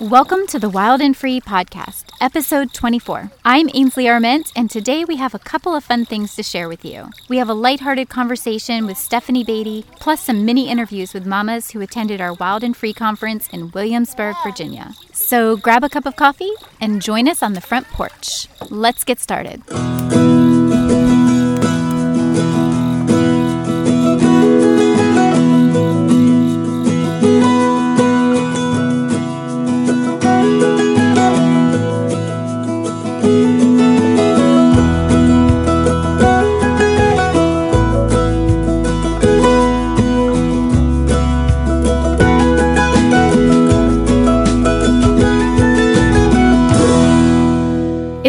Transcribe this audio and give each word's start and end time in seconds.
Welcome 0.00 0.48
to 0.48 0.58
the 0.58 0.68
Wild 0.68 1.00
and 1.00 1.16
Free 1.16 1.40
podcast, 1.40 2.06
episode 2.20 2.74
24. 2.74 3.30
I'm 3.44 3.70
Ainsley 3.74 4.08
Arment, 4.08 4.50
and 4.56 4.68
today 4.68 5.04
we 5.04 5.14
have 5.18 5.34
a 5.34 5.38
couple 5.38 5.76
of 5.76 5.84
fun 5.84 6.04
things 6.04 6.34
to 6.34 6.42
share 6.42 6.68
with 6.68 6.84
you. 6.84 7.10
We 7.28 7.36
have 7.36 7.48
a 7.48 7.54
lighthearted 7.54 8.08
conversation 8.08 8.86
with 8.86 8.98
Stephanie 8.98 9.44
Beatty, 9.44 9.84
plus 10.00 10.20
some 10.20 10.44
mini 10.44 10.68
interviews 10.68 11.14
with 11.14 11.26
mamas 11.26 11.70
who 11.70 11.80
attended 11.80 12.20
our 12.20 12.34
Wild 12.34 12.64
and 12.64 12.76
Free 12.76 12.92
conference 12.92 13.48
in 13.50 13.70
Williamsburg, 13.70 14.34
Virginia. 14.42 14.94
So 15.12 15.56
grab 15.56 15.84
a 15.84 15.88
cup 15.88 16.06
of 16.06 16.16
coffee 16.16 16.50
and 16.80 17.00
join 17.00 17.28
us 17.28 17.40
on 17.40 17.52
the 17.52 17.60
front 17.60 17.86
porch. 17.86 18.48
Let's 18.70 19.04
get 19.04 19.20
started. 19.20 19.62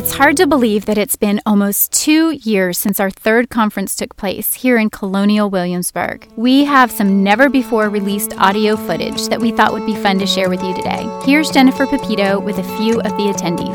It's 0.05 0.14
hard 0.14 0.38
to 0.38 0.45
believe 0.45 0.86
that 0.86 1.00
it's 1.00 1.16
been 1.16 1.41
almost 1.48 1.91
two 1.91 2.30
years 2.30 2.77
since 2.77 3.00
our 3.00 3.09
third 3.09 3.50
conference 3.50 3.96
took 3.96 4.16
place 4.18 4.54
here 4.54 4.77
in 4.77 4.91
Colonial 4.91 5.50
Williamsburg. 5.50 6.27
We 6.36 6.63
have 6.66 6.91
some 6.91 7.23
never 7.23 7.50
before 7.50 7.90
released 7.90 8.38
audio 8.38 8.76
footage 8.76 9.30
that 9.30 9.41
we 9.41 9.52
thought 9.52 9.73
would 9.73 9.88
be 9.88 9.96
fun 9.96 10.20
to 10.20 10.27
share 10.27 10.48
with 10.48 10.62
you 10.62 10.76
today. 10.76 11.10
Here's 11.23 11.49
Jennifer 11.49 11.88
Pepito 11.88 12.40
with 12.40 12.60
a 12.60 12.63
few 12.77 13.02
of 13.02 13.18
the 13.18 13.34
attendees. 13.34 13.73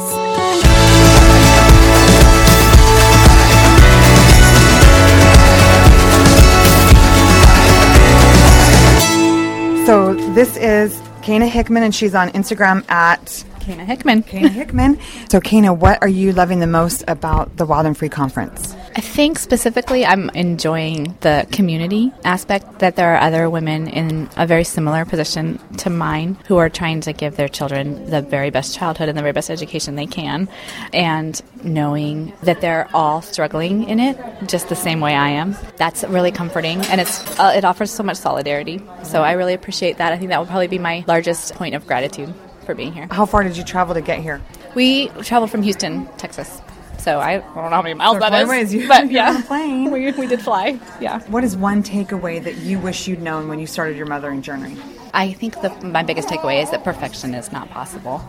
So 9.84 10.14
this 10.34 10.56
is 10.56 11.02
Kana 11.22 11.48
Hickman, 11.48 11.82
and 11.82 11.92
she's 11.92 12.14
on 12.14 12.30
Instagram 12.30 12.88
at 12.88 13.44
Kana 13.70 13.84
Hickman. 13.84 14.22
Kana 14.24 14.48
Hickman. 14.48 14.98
So, 15.28 15.40
Kana, 15.40 15.72
what 15.72 16.02
are 16.02 16.08
you 16.08 16.32
loving 16.32 16.58
the 16.58 16.66
most 16.66 17.04
about 17.06 17.56
the 17.56 17.64
Wild 17.64 17.86
and 17.86 17.96
Free 17.96 18.08
Conference? 18.08 18.74
I 18.96 19.00
think 19.00 19.38
specifically 19.38 20.04
I'm 20.04 20.28
enjoying 20.30 21.16
the 21.20 21.46
community 21.52 22.10
aspect 22.24 22.80
that 22.80 22.96
there 22.96 23.14
are 23.14 23.20
other 23.20 23.48
women 23.48 23.86
in 23.86 24.28
a 24.36 24.44
very 24.48 24.64
similar 24.64 25.04
position 25.04 25.60
to 25.78 25.90
mine 25.90 26.36
who 26.48 26.56
are 26.56 26.68
trying 26.68 27.00
to 27.02 27.12
give 27.12 27.36
their 27.36 27.46
children 27.46 28.10
the 28.10 28.20
very 28.20 28.50
best 28.50 28.76
childhood 28.76 29.08
and 29.08 29.16
the 29.16 29.22
very 29.22 29.32
best 29.32 29.48
education 29.48 29.94
they 29.94 30.06
can 30.06 30.48
and 30.92 31.40
knowing 31.62 32.32
that 32.42 32.60
they're 32.60 32.88
all 32.92 33.22
struggling 33.22 33.88
in 33.88 34.00
it 34.00 34.18
just 34.46 34.68
the 34.68 34.74
same 34.74 35.00
way 35.00 35.14
I 35.14 35.28
am. 35.28 35.56
That's 35.76 36.02
really 36.02 36.32
comforting 36.32 36.80
and 36.86 37.00
it's 37.00 37.38
uh, 37.38 37.52
it 37.54 37.64
offers 37.64 37.92
so 37.92 38.02
much 38.02 38.16
solidarity. 38.16 38.82
So 39.04 39.22
I 39.22 39.32
really 39.32 39.54
appreciate 39.54 39.98
that. 39.98 40.12
I 40.12 40.18
think 40.18 40.30
that 40.30 40.38
will 40.40 40.46
probably 40.46 40.66
be 40.66 40.80
my 40.80 41.04
largest 41.06 41.54
point 41.54 41.76
of 41.76 41.86
gratitude 41.86 42.34
for 42.64 42.74
being 42.74 42.92
here. 42.92 43.08
How 43.10 43.26
far 43.26 43.42
did 43.42 43.56
you 43.56 43.64
travel 43.64 43.94
to 43.94 44.00
get 44.00 44.20
here? 44.20 44.40
We 44.74 45.08
traveled 45.22 45.50
from 45.50 45.62
Houston, 45.62 46.06
Texas. 46.16 46.60
So 46.98 47.18
I, 47.18 47.36
I 47.36 47.38
don't 47.38 47.54
know 47.54 47.68
how 47.70 47.82
many 47.82 47.94
miles 47.94 48.16
So 48.16 48.20
that 48.30 48.48
is. 48.48 48.74
You- 48.74 48.86
but 48.86 49.10
yeah, 49.10 49.40
plane. 49.46 49.90
we, 49.90 50.12
we 50.12 50.26
did 50.26 50.42
fly. 50.42 50.78
Yeah, 51.00 51.20
What 51.28 51.44
is 51.44 51.56
one 51.56 51.82
takeaway 51.82 52.42
that 52.44 52.56
you 52.58 52.78
wish 52.78 53.08
you'd 53.08 53.22
known 53.22 53.48
when 53.48 53.58
you 53.58 53.66
started 53.66 53.96
your 53.96 54.06
mothering 54.06 54.42
journey? 54.42 54.76
I 55.12 55.32
think 55.32 55.60
the, 55.60 55.70
my 55.84 56.04
biggest 56.04 56.28
takeaway 56.28 56.62
is 56.62 56.70
that 56.70 56.84
perfection 56.84 57.34
is 57.34 57.50
not 57.50 57.68
possible, 57.70 58.22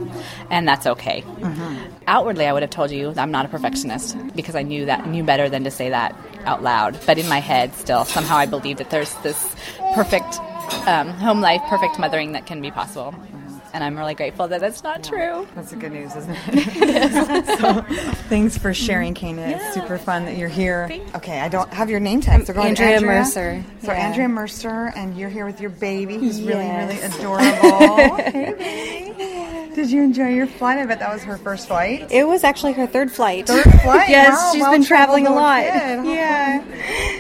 and 0.50 0.68
that's 0.68 0.88
okay. 0.88 1.24
Outwardly, 2.08 2.48
I 2.48 2.54
would 2.54 2.64
have 2.64 2.72
told 2.72 2.90
you 2.90 3.14
that 3.14 3.22
I'm 3.22 3.30
not 3.30 3.46
a 3.46 3.50
perfectionist 3.50 4.18
because 4.36 4.56
I 4.56 4.64
knew 4.64 4.86
that 4.86 5.08
knew 5.08 5.24
better 5.24 5.48
than 5.48 5.64
to 5.66 5.70
say 5.70 5.90
that 5.90 6.16
out 6.46 6.64
loud. 6.64 6.98
But 7.06 7.20
in 7.20 7.30
my 7.30 7.38
head, 7.40 7.76
still 7.76 8.04
somehow 8.04 8.38
I 8.38 8.48
believe 8.48 8.78
that 8.78 8.90
there's 8.90 9.14
this 9.18 9.56
perfect 9.94 10.40
um, 10.88 11.10
home 11.10 11.40
life, 11.40 11.62
perfect 11.68 12.00
mothering 12.00 12.32
that 12.32 12.48
can 12.48 12.62
be 12.62 12.72
possible. 12.72 13.14
And 13.74 13.84
I'm 13.84 13.98
really 13.98 14.16
grateful 14.16 14.48
that 14.50 14.60
that's 14.60 14.84
not 14.84 15.04
true. 15.04 15.48
That's 15.56 15.72
the 15.72 15.78
good 15.78 15.94
news, 15.94 16.16
isn't 16.16 16.38
it? 16.48 17.46
so, 17.60 17.82
thanks 18.28 18.58
for 18.58 18.72
mm-hmm. 18.72 18.86
sharing, 18.86 19.14
Kana. 19.14 19.42
It's 19.44 19.74
super 19.74 19.98
fun 19.98 20.26
that 20.26 20.38
you're 20.38 20.50
here. 20.50 20.90
Okay, 21.16 21.40
I 21.40 21.48
don't 21.48 21.72
have 21.74 21.90
your 21.90 22.00
name 22.00 22.22
tag, 22.22 22.46
so 22.46 22.54
go 22.54 22.60
ahead, 22.60 22.72
Andrea 22.72 23.02
Mercer. 23.02 23.64
So, 23.82 23.92
Yeah. 23.92 24.08
Andrea 24.08 24.28
Mercer, 24.28 24.92
and 24.96 25.18
you're 25.18 25.30
here 25.30 25.46
with 25.46 25.62
your 25.62 25.70
baby, 25.70 26.18
who's 26.18 26.42
really, 26.42 26.68
really 26.70 27.00
adorable. 27.00 28.16
hey, 28.18 28.54
baby. 28.58 29.01
Did 29.74 29.90
you 29.90 30.04
enjoy 30.04 30.30
your 30.30 30.48
flight? 30.48 30.78
I 30.78 30.86
bet 30.86 31.00
that 31.00 31.14
was 31.14 31.24
her 31.24 31.38
first 31.38 31.68
flight. 31.68 32.12
It 32.12 32.28
was 32.28 32.44
actually 32.44 32.74
her 32.74 32.86
third 32.86 33.10
flight. 33.10 33.48
Third 33.48 33.64
flight? 33.82 34.10
yes, 34.10 34.34
Wow, 34.34 34.52
she's 34.52 34.62
well 34.62 34.72
been 34.72 34.84
traveling 34.84 35.28
a 35.28 35.32
lot. 35.34 35.64
Yeah. 35.64 36.64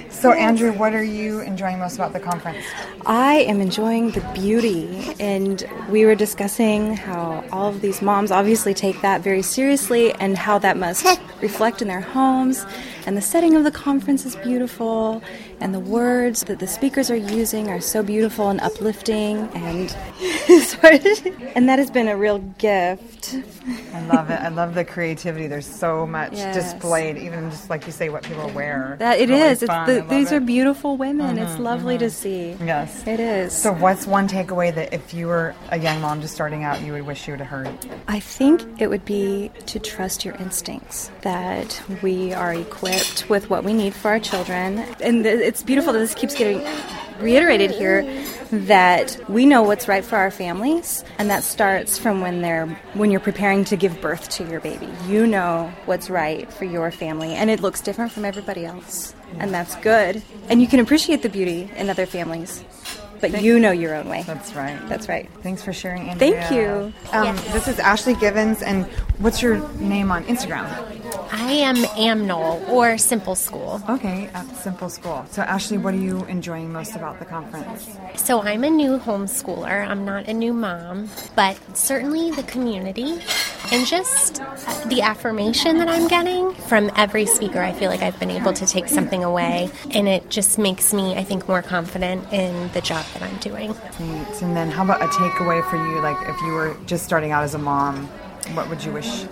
So, 0.09 0.34
Andrew, 0.34 0.73
what 0.73 0.94
are 0.94 1.03
you 1.03 1.40
enjoying 1.40 1.79
most 1.79 1.95
about 1.95 2.11
the 2.11 2.19
conference? 2.19 2.63
I 3.06 3.35
am 3.35 3.61
enjoying 3.61 4.11
the 4.11 4.22
beauty, 4.34 5.16
and 5.19 5.67
we 5.90 6.06
were 6.06 6.13
discussing 6.13 6.94
how 6.95 7.44
all 7.51 7.69
of 7.69 7.81
these 7.81 8.01
moms 8.01 8.31
obviously 8.31 8.73
take 8.73 9.01
that 9.01 9.22
very 9.22 9.41
seriously 9.41 10.13
and 10.16 10.38
how 10.38 10.59
that 10.59 10.78
must 10.78 11.07
reflect 11.41 11.81
in 11.81 11.88
their 11.88 12.01
homes. 12.01 12.66
And 13.07 13.16
the 13.17 13.22
setting 13.22 13.56
of 13.56 13.63
the 13.63 13.72
conference 13.72 14.25
is 14.25 14.35
beautiful, 14.35 15.23
and 15.61 15.73
the 15.73 15.79
words 15.79 16.44
that 16.45 16.59
the 16.59 16.67
speakers 16.67 17.09
are 17.09 17.16
using 17.16 17.69
are 17.69 17.79
so 17.79 18.03
beautiful 18.03 18.49
and 18.49 18.59
uplifting, 18.61 19.38
and 19.53 19.95
and 21.55 21.69
that 21.69 21.79
has 21.79 21.91
been 21.91 22.07
a 22.07 22.17
real 22.17 22.39
gift. 22.57 23.38
I 23.94 24.01
love 24.07 24.29
it. 24.31 24.39
I 24.41 24.47
love 24.49 24.73
the 24.73 24.83
creativity. 24.83 25.47
There's 25.47 25.67
so 25.67 26.07
much 26.07 26.33
Yes. 26.33 26.55
displayed, 26.55 27.17
even 27.17 27.51
just 27.51 27.69
like 27.69 27.85
you 27.85 27.91
say, 27.91 28.09
what 28.09 28.23
people 28.23 28.49
wear. 28.49 28.95
That 28.99 29.19
it 29.19 29.29
Really 29.29 29.41
is. 29.41 29.61
It's 29.61 29.72
the, 29.72 30.05
these 30.09 30.31
it. 30.31 30.38
are 30.38 30.39
beautiful 30.39 30.97
women. 30.97 31.38
it's 31.38 31.53
mm-hmm, 31.53 31.63
lovely 31.63 31.97
to 31.99 32.05
mm-hmm. 32.05 32.57
see. 32.59 32.66
Yes. 32.66 33.05
It 33.05 33.19
is. 33.19 33.53
So, 33.53 33.73
what's 33.73 34.07
one 34.07 34.28
takeaway 34.28 34.73
that 34.73 34.93
if 34.93 35.13
you 35.13 35.28
were 35.28 35.53
a 35.69 35.78
young 35.78 36.01
mom 36.01 36.22
just 36.22 36.33
starting 36.33 36.63
out, 36.63 36.81
you 36.81 36.93
would 36.93 37.05
wish 37.05 37.28
you 37.28 37.33
would 37.33 37.39
have 37.41 37.49
heard? 37.49 37.69
I 38.07 38.19
think 38.19 38.63
it 38.81 38.89
would 38.89 39.05
be 39.05 39.51
to 39.67 39.79
trust 39.79 40.25
your 40.25 40.35
instincts, 40.35 41.11
that 41.22 41.81
we 42.01 42.33
are 42.33 42.53
equipped 42.53 43.29
with 43.29 43.49
what 43.49 43.63
we 43.63 43.73
need 43.73 43.93
for 43.93 44.09
our 44.09 44.19
children. 44.19 44.79
And 45.01 45.23
th- 45.23 45.39
it's 45.51 45.63
beautiful 45.63 45.91
that 45.91 46.00
this 46.00 46.16
keeps 46.16 46.34
getting 46.34 46.66
reiterated 47.19 47.72
here 47.72 48.03
that 48.51 49.19
we 49.28 49.45
know 49.45 49.62
what's 49.62 49.85
right 49.85 50.06
for 50.06 50.16
our 50.16 50.31
families 50.31 51.03
and 51.17 51.29
that 51.29 51.44
starts 51.44 51.97
from 51.97 52.22
when 52.22 52.41
they're 52.41 52.67
when 52.94 53.12
you're 53.12 53.19
preparing 53.19 53.66
to 53.66 53.75
give 53.75 54.00
birth 54.00 54.29
to 54.29 54.45
your 54.45 54.61
baby. 54.61 54.88
You 55.07 55.28
know 55.28 55.69
what's 55.84 56.09
right 56.09 56.50
for 56.53 56.63
your 56.63 56.90
family 56.90 57.34
and 57.34 57.50
it 57.50 57.59
looks 57.59 57.81
different 57.81 58.13
from 58.13 58.23
everybody 58.23 58.63
else 58.63 59.13
and 59.40 59.53
that's 59.53 59.75
good. 59.75 60.23
And 60.47 60.61
you 60.61 60.67
can 60.67 60.79
appreciate 60.79 61.22
the 61.22 61.28
beauty 61.28 61.69
in 61.75 61.90
other 61.90 62.06
families 62.06 62.63
but 63.22 63.42
you 63.42 63.59
know 63.59 63.72
your 63.72 63.96
own 63.96 64.09
way 64.09 64.24
That's 64.26 64.54
right. 64.56 64.78
that's 64.90 65.08
right 65.08 65.30
Thanks 65.42 65.64
for 65.64 65.74
sharing, 65.74 66.09
Andrea. 66.09 66.32
Thank 66.34 66.52
you. 66.52 66.94
Um, 67.12 67.36
This 67.52 67.68
is 67.68 67.80
Ashley 67.80 68.14
Givens, 68.14 68.62
and 68.62 68.86
what's 69.18 69.42
your 69.42 69.58
name 69.80 70.12
on 70.12 70.24
Instagram? 70.26 70.68
I 71.32 71.52
am 71.54 71.78
Amnol 71.78 72.68
or 72.70 72.98
Simple 72.98 73.36
School. 73.36 73.82
Okay, 73.90 74.30
at 74.34 74.46
Simple 74.56 74.90
School. 74.90 75.26
So, 75.32 75.42
Ashley, 75.42 75.78
what 75.78 75.94
are 75.94 75.98
you 75.98 76.24
enjoying 76.26 76.72
most 76.72 76.96
about 76.96 77.20
the 77.20 77.26
conference? 77.26 77.98
So 78.16 78.42
I'm 78.42 78.64
a 78.64 78.70
new 78.70 79.00
homeschooler. 79.00 79.88
I'm 79.88 80.06
not 80.06 80.28
a 80.28 80.34
new 80.34 80.53
mom, 80.53 81.09
but 81.36 81.58
certainly 81.76 82.32
the 82.32 82.44
community 82.44 83.20
and 83.72 83.86
just 83.88 84.36
the 84.88 85.02
affirmation 85.02 85.78
that 85.80 85.88
I'm 85.88 86.08
getting 86.08 86.53
from 86.53 86.92
every 86.96 87.26
speaker. 87.26 87.62
I 87.62 87.72
feel 87.74 87.90
like 87.90 88.02
I've 88.02 88.20
been 88.20 88.32
able 88.32 88.53
to 88.53 88.66
take 88.66 88.88
something 88.88 89.24
away, 89.24 89.70
and 89.92 90.08
it 90.08 90.30
just 90.30 90.59
makes 90.59 90.94
me, 90.94 91.16
I 91.16 91.24
think, 91.24 91.48
more 91.48 91.62
confident 91.62 92.32
in 92.32 92.72
the 92.74 92.82
job 92.82 93.06
that 93.13 93.23
I'm 93.23 93.38
doing. 93.38 93.75
Neat. 93.99 94.41
And 94.41 94.55
then, 94.55 94.69
how 94.69 94.83
about 94.83 95.01
a 95.01 95.07
takeaway 95.07 95.67
for 95.69 95.77
you? 95.77 96.01
Like, 96.01 96.17
if 96.27 96.39
you 96.41 96.53
were 96.53 96.75
just 96.85 97.03
starting 97.05 97.31
out 97.31 97.44
as 97.44 97.53
a 97.53 97.59
mom, 97.59 98.08
what 98.53 98.69
would 98.69 98.84
you 98.84 98.91
wish 98.91 99.23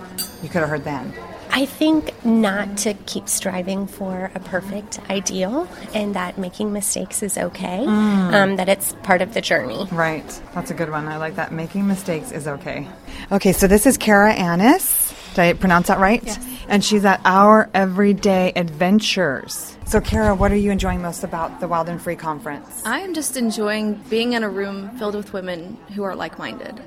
you 0.41 0.49
could 0.49 0.61
have 0.61 0.69
heard 0.69 0.83
then? 0.83 1.13
I 1.51 1.65
think 1.65 2.13
not 2.23 2.77
to 2.79 2.93
keep 2.93 3.27
striving 3.27 3.87
for 3.87 4.31
a 4.35 4.39
perfect 4.39 4.99
ideal 5.09 5.67
and 5.95 6.15
that 6.15 6.37
making 6.37 6.71
mistakes 6.71 7.23
is 7.23 7.37
okay, 7.37 7.85
um, 7.87 8.55
that 8.57 8.69
it's 8.69 8.93
part 9.01 9.21
of 9.21 9.33
the 9.33 9.41
journey. 9.41 9.87
Right. 9.91 10.41
That's 10.53 10.69
a 10.69 10.75
good 10.75 10.91
one. 10.91 11.07
I 11.07 11.17
like 11.17 11.35
that. 11.35 11.51
Making 11.51 11.87
mistakes 11.87 12.31
is 12.31 12.47
okay. 12.47 12.87
Okay, 13.31 13.51
so 13.51 13.65
this 13.67 13.87
is 13.87 13.97
Kara 13.97 14.33
Annis. 14.33 15.13
Did 15.29 15.39
I 15.39 15.53
pronounce 15.53 15.87
that 15.87 15.99
right? 15.99 16.23
Yes. 16.23 16.45
And 16.67 16.83
she's 16.83 17.05
at 17.05 17.21
Our 17.25 17.69
Everyday 17.73 18.51
Adventures. 18.55 19.75
So, 19.85 19.99
Kara, 19.99 20.35
what 20.35 20.51
are 20.51 20.55
you 20.55 20.71
enjoying 20.71 21.01
most 21.01 21.23
about 21.23 21.59
the 21.59 21.67
Wild 21.67 21.89
and 21.89 22.01
Free 22.01 22.15
Conference? 22.15 22.83
I 22.85 22.99
am 22.99 23.13
just 23.13 23.37
enjoying 23.37 23.95
being 24.09 24.33
in 24.33 24.43
a 24.43 24.49
room 24.49 24.89
filled 24.99 25.15
with 25.15 25.33
women 25.33 25.77
who 25.95 26.03
are 26.03 26.15
like 26.15 26.37
minded. 26.37 26.79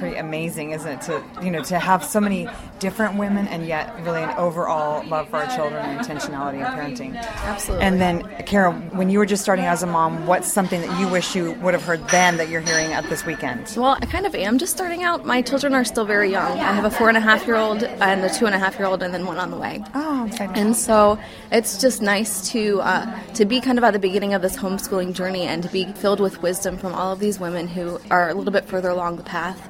Pretty 0.00 0.16
amazing, 0.16 0.70
isn't 0.70 0.90
it? 0.90 1.00
To 1.02 1.22
you 1.42 1.50
know, 1.50 1.62
to 1.64 1.78
have 1.78 2.02
so 2.02 2.20
many 2.20 2.48
different 2.78 3.18
women 3.18 3.46
and 3.48 3.66
yet 3.66 3.94
really 4.02 4.22
an 4.22 4.30
overall 4.30 5.06
love 5.06 5.28
for 5.28 5.36
our 5.36 5.54
children 5.54 5.84
and 5.84 6.00
intentionality 6.00 6.54
in 6.54 6.64
parenting. 6.64 7.14
Absolutely. 7.16 7.86
And 7.86 8.00
then, 8.00 8.22
Kara, 8.46 8.72
when 8.72 9.10
you 9.10 9.18
were 9.18 9.26
just 9.26 9.42
starting 9.42 9.66
as 9.66 9.82
a 9.82 9.86
mom, 9.86 10.26
what's 10.26 10.50
something 10.50 10.80
that 10.80 10.98
you 10.98 11.06
wish 11.06 11.36
you 11.36 11.52
would 11.60 11.74
have 11.74 11.82
heard 11.82 12.08
then 12.08 12.38
that 12.38 12.48
you're 12.48 12.62
hearing 12.62 12.94
at 12.94 13.04
this 13.10 13.26
weekend? 13.26 13.72
Well, 13.76 13.98
I 14.00 14.06
kind 14.06 14.24
of 14.24 14.34
am 14.34 14.56
just 14.56 14.72
starting 14.72 15.02
out. 15.02 15.26
My 15.26 15.42
children 15.42 15.74
are 15.74 15.84
still 15.84 16.06
very 16.06 16.30
young. 16.30 16.52
I 16.58 16.72
have 16.72 16.86
a 16.86 16.90
four 16.90 17.08
and 17.08 17.18
a 17.18 17.20
half 17.20 17.46
year 17.46 17.56
old 17.56 17.82
and 17.82 18.24
a 18.24 18.30
two 18.30 18.46
and 18.46 18.54
a 18.54 18.58
half 18.58 18.78
year 18.78 18.88
old, 18.88 19.02
and 19.02 19.12
then 19.12 19.26
one 19.26 19.36
on 19.36 19.50
the 19.50 19.58
way. 19.58 19.84
Oh, 19.94 20.24
exciting. 20.24 20.56
And 20.56 20.74
so 20.74 21.18
it's 21.52 21.78
just 21.78 22.00
nice 22.00 22.50
to 22.52 22.80
uh, 22.80 23.18
to 23.34 23.44
be 23.44 23.60
kind 23.60 23.76
of 23.76 23.84
at 23.84 23.92
the 23.92 23.98
beginning 23.98 24.32
of 24.32 24.40
this 24.40 24.56
homeschooling 24.56 25.12
journey 25.12 25.42
and 25.42 25.62
to 25.62 25.68
be 25.68 25.84
filled 25.92 26.20
with 26.20 26.40
wisdom 26.40 26.78
from 26.78 26.94
all 26.94 27.12
of 27.12 27.18
these 27.20 27.38
women 27.38 27.68
who 27.68 28.00
are 28.10 28.30
a 28.30 28.34
little 28.34 28.52
bit 28.52 28.64
further 28.64 28.88
along 28.88 29.16
the 29.16 29.22
path. 29.22 29.68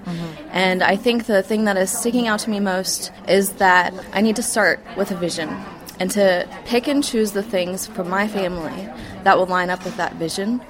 And 0.51 0.83
I 0.83 0.97
think 0.97 1.27
the 1.27 1.43
thing 1.43 1.65
that 1.65 1.77
is 1.77 1.91
sticking 1.91 2.27
out 2.27 2.41
to 2.41 2.51
me 2.51 2.61
most 2.61 3.13
is 3.29 3.51
that 3.55 3.95
I 4.13 4.21
need 4.21 4.37
to 4.37 4.43
start 4.43 4.81
with 4.97 5.11
a 5.11 5.17
vision 5.17 5.49
and 6.01 6.11
to 6.13 6.49
pick 6.65 6.89
and 6.89 7.05
choose 7.05 7.33
the 7.33 7.43
things 7.43 7.87
from 7.87 8.09
my 8.09 8.27
family 8.27 8.89
that 9.23 9.37
will 9.37 9.47
line 9.47 9.69
up 9.71 9.85
with 9.85 9.97
that 9.99 10.15
vision. 10.15 10.61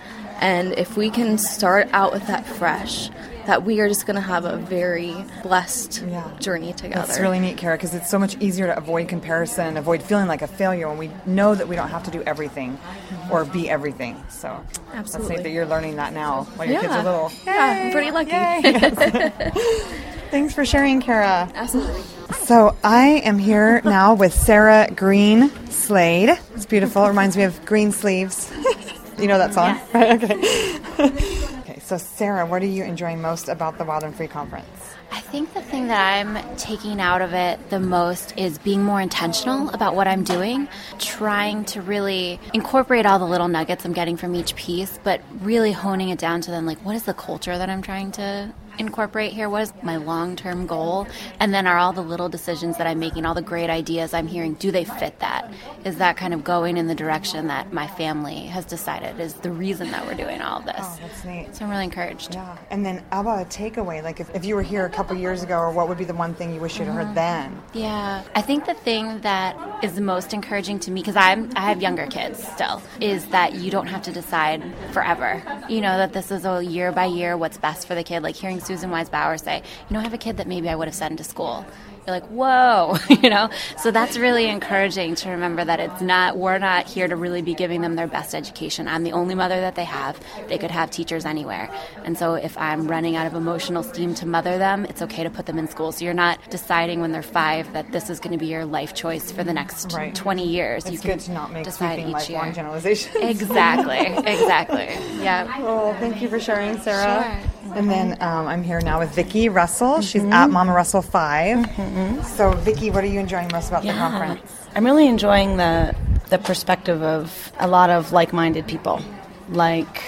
And 0.40 0.72
if 0.78 0.96
we 0.96 1.10
can 1.10 1.38
start 1.38 1.88
out 1.92 2.12
with 2.12 2.26
that 2.26 2.46
fresh, 2.46 3.10
that 3.46 3.64
we 3.64 3.80
are 3.80 3.88
just 3.88 4.06
going 4.06 4.14
to 4.14 4.20
have 4.22 4.44
a 4.44 4.56
very 4.56 5.14
blessed 5.42 6.02
Yeah. 6.08 6.30
journey 6.38 6.72
together. 6.72 7.06
That's 7.06 7.20
really 7.20 7.40
neat, 7.40 7.56
Kara, 7.56 7.76
because 7.76 7.94
it's 7.94 8.08
so 8.08 8.18
much 8.18 8.36
easier 8.40 8.66
to 8.66 8.76
avoid 8.76 9.08
comparison 9.08 9.76
avoid 9.76 10.02
feeling 10.02 10.28
like 10.28 10.42
a 10.42 10.46
failure 10.46 10.88
when 10.88 10.98
we 10.98 11.10
know 11.26 11.54
that 11.54 11.66
we 11.68 11.76
don't 11.76 11.88
have 11.88 12.04
to 12.04 12.10
do 12.10 12.22
everything 12.22 12.76
mm-hmm. 12.76 13.32
or 13.32 13.44
be 13.44 13.68
everything. 13.68 14.22
So 14.28 14.62
that's 14.92 15.14
Absolutely. 15.14 15.36
neat 15.36 15.42
that 15.42 15.50
you're 15.50 15.66
learning 15.66 15.96
that 15.96 16.12
now 16.12 16.44
while 16.56 16.68
your 16.68 16.80
kids 16.80 16.92
are 16.92 17.02
little. 17.02 17.32
Yeah, 17.44 17.82
I'm 17.86 17.92
pretty 17.92 18.10
lucky. 18.10 18.30
Thanks 20.30 20.54
for 20.54 20.64
sharing, 20.64 21.00
Kara. 21.00 21.50
Absolutely. 21.54 22.02
So 22.44 22.76
I 22.84 23.22
am 23.24 23.38
here 23.38 23.80
now 23.84 24.14
with 24.14 24.32
Sarah 24.32 24.88
Green 24.94 25.50
Slade. 25.70 26.38
It's 26.54 26.66
beautiful. 26.66 27.04
It 27.04 27.08
reminds 27.08 27.36
me 27.36 27.42
of 27.42 27.64
Greensleeves. 27.64 28.50
you 29.20 29.28
know 29.28 29.38
that 29.38 29.54
song, 29.54 29.78
right? 29.94 30.22
Okay. 30.22 30.78
okay. 31.60 31.78
So 31.80 31.96
Sarah, 31.98 32.46
what 32.46 32.62
are 32.62 32.66
you 32.66 32.84
enjoying 32.84 33.20
most 33.20 33.48
about 33.48 33.78
the 33.78 33.84
Wild 33.84 34.02
and 34.04 34.14
Free 34.14 34.28
conference? 34.28 34.66
I 35.12 35.20
think 35.20 35.54
the 35.54 35.62
thing 35.62 35.88
that 35.88 36.18
I'm 36.18 36.56
taking 36.56 37.00
out 37.00 37.20
of 37.20 37.34
it 37.34 37.70
the 37.70 37.80
most 37.80 38.32
is 38.36 38.58
being 38.58 38.84
more 38.84 39.00
intentional 39.00 39.68
about 39.70 39.94
what 39.96 40.06
I'm 40.06 40.22
doing, 40.22 40.68
trying 40.98 41.64
to 41.66 41.82
really 41.82 42.38
incorporate 42.54 43.06
all 43.06 43.18
the 43.18 43.24
little 43.26 43.48
nuggets 43.48 43.84
I'm 43.84 43.92
getting 43.92 44.16
from 44.16 44.34
each 44.36 44.54
piece, 44.54 44.98
but 45.02 45.20
really 45.40 45.72
honing 45.72 46.10
it 46.10 46.18
down 46.18 46.40
to 46.42 46.50
then 46.50 46.64
like 46.64 46.78
what 46.84 46.94
is 46.94 47.04
the 47.04 47.14
culture 47.14 47.56
that 47.58 47.68
I'm 47.68 47.82
trying 47.82 48.12
to 48.12 48.52
incorporate 48.80 49.32
here? 49.32 49.48
What 49.48 49.62
is 49.62 49.72
my 49.82 49.96
long 49.96 50.34
term 50.34 50.66
goal? 50.66 51.06
And 51.38 51.54
then 51.54 51.66
are 51.66 51.78
all 51.78 51.92
the 51.92 52.02
little 52.02 52.28
decisions 52.28 52.78
that 52.78 52.86
I'm 52.86 52.98
making, 52.98 53.24
all 53.26 53.34
the 53.34 53.42
great 53.42 53.70
ideas 53.70 54.12
I'm 54.12 54.26
hearing, 54.26 54.54
do 54.54 54.70
they 54.72 54.84
fit 54.84 55.18
that? 55.20 55.52
Is 55.84 55.98
that 55.98 56.16
kind 56.16 56.34
of 56.34 56.42
going 56.42 56.76
in 56.76 56.88
the 56.88 56.94
direction 56.94 57.46
that 57.46 57.72
my 57.72 57.86
family 57.86 58.46
has 58.46 58.64
decided 58.64 59.20
is 59.20 59.34
the 59.34 59.50
reason 59.52 59.90
that 59.92 60.04
we're 60.06 60.14
doing 60.14 60.40
all 60.40 60.58
of 60.58 60.64
this? 60.64 60.74
Oh, 60.80 60.98
that's 61.02 61.24
neat. 61.24 61.54
So 61.54 61.64
I'm 61.64 61.70
really 61.70 61.84
encouraged. 61.84 62.34
Yeah. 62.34 62.56
And 62.70 62.84
then 62.84 63.04
how 63.12 63.20
about 63.20 63.42
a 63.42 63.44
takeaway? 63.48 64.02
Like 64.02 64.18
if, 64.20 64.34
if 64.34 64.44
you 64.44 64.54
were 64.56 64.62
here 64.62 64.84
a 64.86 64.90
couple 64.90 65.16
years 65.16 65.42
ago, 65.42 65.58
or 65.58 65.70
what 65.70 65.88
would 65.88 65.98
be 65.98 66.04
the 66.04 66.14
one 66.14 66.34
thing 66.34 66.52
you 66.54 66.60
wish 66.60 66.78
you'd 66.78 66.88
Mm-hmm. 66.88 66.96
heard 66.96 67.14
then? 67.14 67.62
Yeah, 67.74 68.22
I 68.34 68.42
think 68.42 68.64
the 68.66 68.74
thing 68.74 69.20
that 69.20 69.84
is 69.84 69.94
the 69.94 70.00
most 70.00 70.32
encouraging 70.32 70.80
to 70.80 70.90
me 70.90 71.02
because 71.02 71.14
I'm 71.14 71.50
I 71.54 71.60
have 71.68 71.80
younger 71.82 72.06
kids 72.06 72.42
still 72.42 72.80
is 73.00 73.26
that 73.26 73.54
you 73.54 73.70
don't 73.70 73.86
have 73.86 74.02
to 74.02 74.12
decide 74.12 74.62
forever. 74.92 75.42
You 75.68 75.80
know 75.82 75.96
that 75.98 76.12
this 76.12 76.30
is 76.32 76.44
a 76.46 76.62
year 76.64 76.90
by 76.90 77.04
year 77.04 77.36
what's 77.36 77.58
best 77.58 77.86
for 77.86 77.94
the 77.94 78.02
kid. 78.02 78.22
Like 78.22 78.34
hearing 78.34 78.60
Susan 78.70 78.90
Wise 78.90 79.08
Bauer 79.08 79.36
say, 79.36 79.56
you 79.88 79.94
know, 79.94 79.98
I 79.98 80.04
have 80.04 80.14
a 80.14 80.18
kid 80.18 80.36
that 80.36 80.46
maybe 80.46 80.68
I 80.68 80.76
would 80.76 80.86
have 80.86 80.94
sent 80.94 81.10
into 81.10 81.24
school. 81.24 81.66
You're 82.06 82.14
like, 82.14 82.26
whoa, 82.28 82.96
you 83.22 83.28
know. 83.28 83.50
So 83.76 83.90
that's 83.90 84.16
really 84.16 84.46
encouraging 84.48 85.16
to 85.16 85.30
remember 85.30 85.64
that 85.64 85.80
it's 85.80 86.00
not 86.00 86.38
we're 86.38 86.58
not 86.58 86.86
here 86.86 87.06
to 87.08 87.16
really 87.16 87.42
be 87.42 87.52
giving 87.54 87.80
them 87.82 87.96
their 87.96 88.06
best 88.06 88.32
education. 88.34 88.86
I'm 88.86 89.02
the 89.02 89.10
only 89.12 89.34
mother 89.34 89.60
that 89.60 89.74
they 89.74 89.84
have. 89.84 90.18
They 90.48 90.56
could 90.56 90.70
have 90.70 90.90
teachers 90.90 91.24
anywhere, 91.26 91.68
and 92.04 92.16
so 92.16 92.34
if 92.34 92.56
I'm 92.56 92.86
running 92.86 93.16
out 93.16 93.26
of 93.26 93.34
emotional 93.34 93.82
steam 93.82 94.14
to 94.14 94.26
mother 94.26 94.56
them, 94.56 94.84
it's 94.86 95.02
okay 95.02 95.24
to 95.24 95.30
put 95.30 95.46
them 95.46 95.58
in 95.58 95.66
school. 95.68 95.90
So 95.92 96.04
you're 96.04 96.14
not 96.14 96.38
deciding 96.48 97.00
when 97.00 97.10
they're 97.12 97.22
five 97.22 97.70
that 97.74 97.90
this 97.92 98.08
is 98.08 98.18
going 98.20 98.32
to 98.32 98.38
be 98.38 98.46
your 98.46 98.64
life 98.64 98.94
choice 98.94 99.30
for 99.32 99.42
the 99.44 99.52
next 99.52 99.92
Right. 99.92 100.14
20 100.14 100.46
years. 100.48 100.84
It's 100.86 100.92
you 100.94 100.98
can 101.00 101.10
good 101.18 101.20
to 101.26 101.32
not 101.32 101.52
make 101.52 101.64
decide 101.64 101.98
each 101.98 102.06
lifelong 102.06 102.44
year. 102.46 102.52
generalizations. 102.54 103.16
Exactly, 103.20 103.98
exactly. 104.32 104.88
Yeah. 105.22 105.60
Well, 105.60 105.92
thank 105.94 106.22
you 106.22 106.28
for 106.28 106.38
sharing, 106.40 106.78
Sarah. 106.78 107.40
Sure. 107.42 107.49
And 107.74 107.90
then 107.90 108.12
um, 108.20 108.46
I'm 108.46 108.62
here 108.62 108.80
now 108.80 108.98
with 108.98 109.14
Vicki 109.14 109.48
Russell. 109.48 110.00
She's 110.00 110.22
at 110.22 110.28
mm-hmm. 110.28 110.52
Mama 110.52 110.72
Russell 110.72 111.02
5 111.02 111.58
mm-hmm, 111.58 111.80
mm-hmm. 111.80 112.22
So, 112.36 112.52
Vicki, 112.52 112.90
what 112.90 113.04
are 113.04 113.08
you 113.08 113.20
enjoying 113.20 113.48
most 113.52 113.68
about 113.68 113.82
the 113.82 113.92
conference? 113.92 114.40
I'm 114.74 114.84
really 114.84 115.06
enjoying 115.06 115.56
the 115.56 115.94
the 116.30 116.38
perspective 116.38 117.02
of 117.02 117.52
a 117.58 117.66
lot 117.66 117.90
of 117.90 118.12
like-minded 118.12 118.66
people. 118.68 119.02
Like 119.48 120.02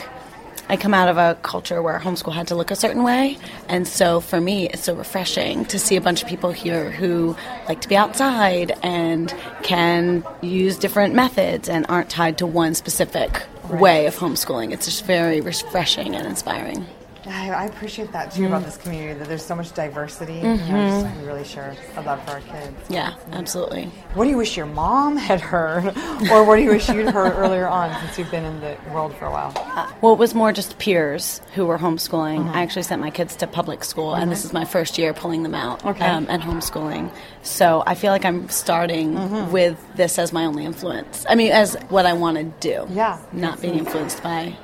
I 0.68 0.76
come 0.76 0.94
out 0.94 1.08
of 1.08 1.18
a 1.18 1.36
culture 1.42 1.82
where 1.82 1.98
homeschool 1.98 2.32
had 2.32 2.46
to 2.48 2.54
look 2.54 2.70
a 2.70 2.76
certain 2.76 3.02
way, 3.02 3.36
and 3.68 3.86
so 3.86 4.20
for 4.20 4.40
me, 4.40 4.68
it's 4.68 4.84
so 4.84 4.94
refreshing 4.94 5.64
to 5.66 5.78
see 5.78 5.96
a 5.96 6.00
bunch 6.00 6.22
of 6.22 6.28
people 6.28 6.52
here 6.52 6.90
who 6.90 7.36
like 7.68 7.80
to 7.80 7.88
be 7.88 7.96
outside 7.96 8.72
and 8.82 9.34
can 9.64 10.24
use 10.40 10.78
different 10.78 11.14
methods 11.14 11.68
and 11.68 11.84
aren't 11.88 12.08
tied 12.08 12.38
to 12.38 12.46
one 12.46 12.74
specific 12.74 13.42
way 13.68 14.06
of 14.06 14.16
homeschooling. 14.16 14.72
It's 14.72 14.86
just 14.86 15.04
very 15.04 15.40
refreshing 15.40 16.14
and 16.14 16.26
inspiring. 16.26 16.86
I, 17.26 17.50
I 17.50 17.64
appreciate 17.66 18.12
that 18.12 18.32
too 18.32 18.46
about 18.46 18.58
mm-hmm. 18.58 18.64
this 18.66 18.76
community, 18.76 19.18
that 19.18 19.28
there's 19.28 19.44
so 19.44 19.54
much 19.54 19.72
diversity. 19.72 20.34
You 20.34 20.42
know, 20.42 20.56
mm-hmm. 20.56 21.02
just 21.02 21.20
to 21.20 21.26
really 21.26 21.44
sure 21.44 21.74
a 21.96 22.02
love 22.02 22.24
for 22.24 22.32
our 22.32 22.40
kids. 22.40 22.76
Yeah, 22.88 23.14
absolutely. 23.32 23.84
What 24.14 24.24
do 24.24 24.30
you 24.30 24.36
wish 24.36 24.56
your 24.56 24.66
mom 24.66 25.16
had 25.16 25.40
heard, 25.40 25.86
or 26.30 26.44
what 26.44 26.56
do 26.56 26.62
you 26.62 26.70
wish 26.70 26.88
you'd 26.88 27.10
heard 27.10 27.32
earlier 27.34 27.68
on 27.68 27.98
since 28.00 28.18
you've 28.18 28.30
been 28.30 28.44
in 28.44 28.60
the 28.60 28.76
world 28.92 29.14
for 29.16 29.26
a 29.26 29.30
while? 29.30 29.52
Uh, 29.56 29.90
well, 30.00 30.12
it 30.12 30.18
was 30.18 30.34
more 30.34 30.52
just 30.52 30.78
peers 30.78 31.40
who 31.54 31.66
were 31.66 31.78
homeschooling. 31.78 32.38
Mm-hmm. 32.38 32.56
I 32.56 32.62
actually 32.62 32.82
sent 32.82 33.00
my 33.00 33.10
kids 33.10 33.36
to 33.36 33.46
public 33.46 33.84
school, 33.84 34.14
and 34.14 34.30
this 34.30 34.44
is 34.44 34.52
my 34.52 34.64
first 34.64 34.98
year 34.98 35.14
pulling 35.14 35.42
them 35.42 35.54
out 35.54 35.84
Okay. 35.84 36.04
um, 36.04 36.26
and 36.28 36.42
homeschooling. 36.42 37.12
So 37.42 37.82
I 37.86 37.94
feel 37.94 38.10
like 38.12 38.24
I'm 38.24 38.48
starting 38.48 39.50
with 39.52 39.78
this 39.96 40.18
as 40.18 40.32
my 40.32 40.44
only 40.44 40.64
influence. 40.64 41.24
I 41.28 41.34
mean, 41.34 41.52
as 41.52 41.74
what 41.88 42.06
I 42.06 42.12
want 42.12 42.38
to 42.38 42.44
do. 42.44 42.86
Yeah. 42.92 43.20
Not 43.32 43.60
being 43.60 43.78
influenced 43.78 44.22
by 44.22 44.56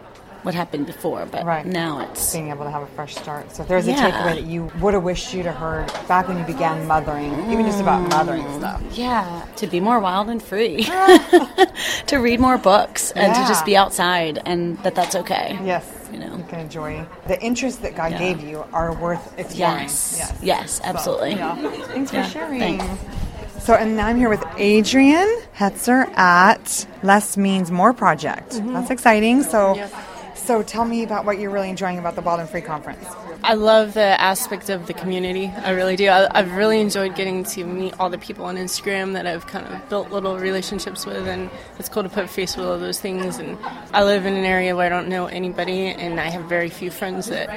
what 0.42 0.54
happened 0.54 0.86
before, 0.86 1.26
but 1.30 1.44
Right. 1.44 1.66
now 1.66 2.00
it's. 2.00 2.32
Being 2.32 2.50
able 2.50 2.64
to 2.64 2.70
have 2.70 2.82
a 2.82 2.86
fresh 2.86 3.16
start. 3.16 3.54
So, 3.54 3.62
if 3.62 3.68
there's 3.68 3.88
a 3.88 3.92
takeaway 3.92 4.34
that 4.36 4.44
you 4.44 4.70
would 4.80 4.94
have 4.94 5.02
wished 5.02 5.34
you'd 5.34 5.46
have 5.46 5.56
heard 5.56 5.90
back 6.06 6.28
when 6.28 6.38
you 6.38 6.44
began 6.44 6.86
mothering, 6.86 7.32
even 7.50 7.66
just 7.66 7.80
about 7.80 8.08
mothering 8.08 8.46
stuff. 8.58 8.80
Yeah, 8.92 9.42
to 9.56 9.66
be 9.66 9.80
more 9.80 9.98
wild 9.98 10.28
and 10.28 10.42
free, 10.42 10.84
to 12.06 12.16
read 12.18 12.40
more 12.40 12.58
books, 12.58 13.10
and 13.12 13.34
to 13.34 13.40
just 13.48 13.64
be 13.64 13.76
outside, 13.76 14.40
and 14.46 14.78
that 14.82 14.94
that's 14.94 15.14
okay. 15.16 15.58
Yes, 15.64 15.84
You 16.12 16.18
know. 16.20 16.36
you 16.36 16.44
can 16.48 16.60
enjoy 16.60 17.04
the 17.26 17.40
interests 17.42 17.80
that 17.80 17.96
God 17.96 18.12
Yeah. 18.12 18.18
gave 18.18 18.42
you 18.42 18.64
are 18.72 18.92
worth 18.94 19.34
exploring. 19.38 19.80
Yes. 19.82 20.32
Yes, 20.42 20.80
absolutely. 20.84 21.34
Yeah. 21.34 21.54
Thanks 21.88 22.12
Yeah, 22.12 22.22
for 22.24 22.30
sharing. 22.30 22.60
thanks. 22.78 22.84
So, 23.64 23.74
and 23.74 23.96
now 23.96 24.06
I'm 24.06 24.16
here 24.16 24.30
with 24.30 24.42
Adrian 24.56 25.28
Hetzer 25.58 26.08
at 26.16 26.86
Less 27.02 27.36
Means 27.36 27.70
More 27.70 27.92
Project. 27.92 28.52
Mm-hmm. 28.52 28.72
That's 28.72 28.90
exciting. 28.90 29.42
So, 29.42 29.74
so 30.48 30.62
tell 30.62 30.86
me 30.86 31.02
about 31.02 31.26
what 31.26 31.38
you're 31.38 31.50
really 31.50 31.68
enjoying 31.68 31.98
about 31.98 32.14
the 32.14 32.22
and 32.40 32.48
Free 32.48 32.62
Conference. 32.62 33.04
I 33.42 33.54
love 33.54 33.94
the 33.94 34.20
aspect 34.20 34.68
of 34.68 34.86
the 34.86 34.94
community. 34.94 35.46
I 35.64 35.70
really 35.70 35.96
do. 35.96 36.08
I, 36.08 36.28
I've 36.36 36.52
really 36.52 36.80
enjoyed 36.80 37.14
getting 37.14 37.44
to 37.44 37.64
meet 37.64 37.98
all 37.98 38.10
the 38.10 38.18
people 38.18 38.44
on 38.44 38.56
Instagram 38.56 39.12
that 39.14 39.26
I've 39.26 39.46
kind 39.46 39.66
of 39.66 39.88
built 39.88 40.10
little 40.10 40.38
relationships 40.38 41.06
with, 41.06 41.26
and 41.26 41.50
it's 41.78 41.88
cool 41.88 42.02
to 42.02 42.08
put 42.08 42.28
face 42.28 42.56
with 42.56 42.66
all 42.66 42.78
those 42.78 43.00
things. 43.00 43.38
And 43.38 43.56
I 43.92 44.02
live 44.04 44.26
in 44.26 44.34
an 44.34 44.44
area 44.44 44.74
where 44.76 44.86
I 44.86 44.88
don't 44.88 45.08
know 45.08 45.26
anybody, 45.26 45.86
and 45.86 46.20
I 46.20 46.28
have 46.28 46.44
very 46.44 46.68
few 46.68 46.90
friends 46.90 47.26
that 47.26 47.48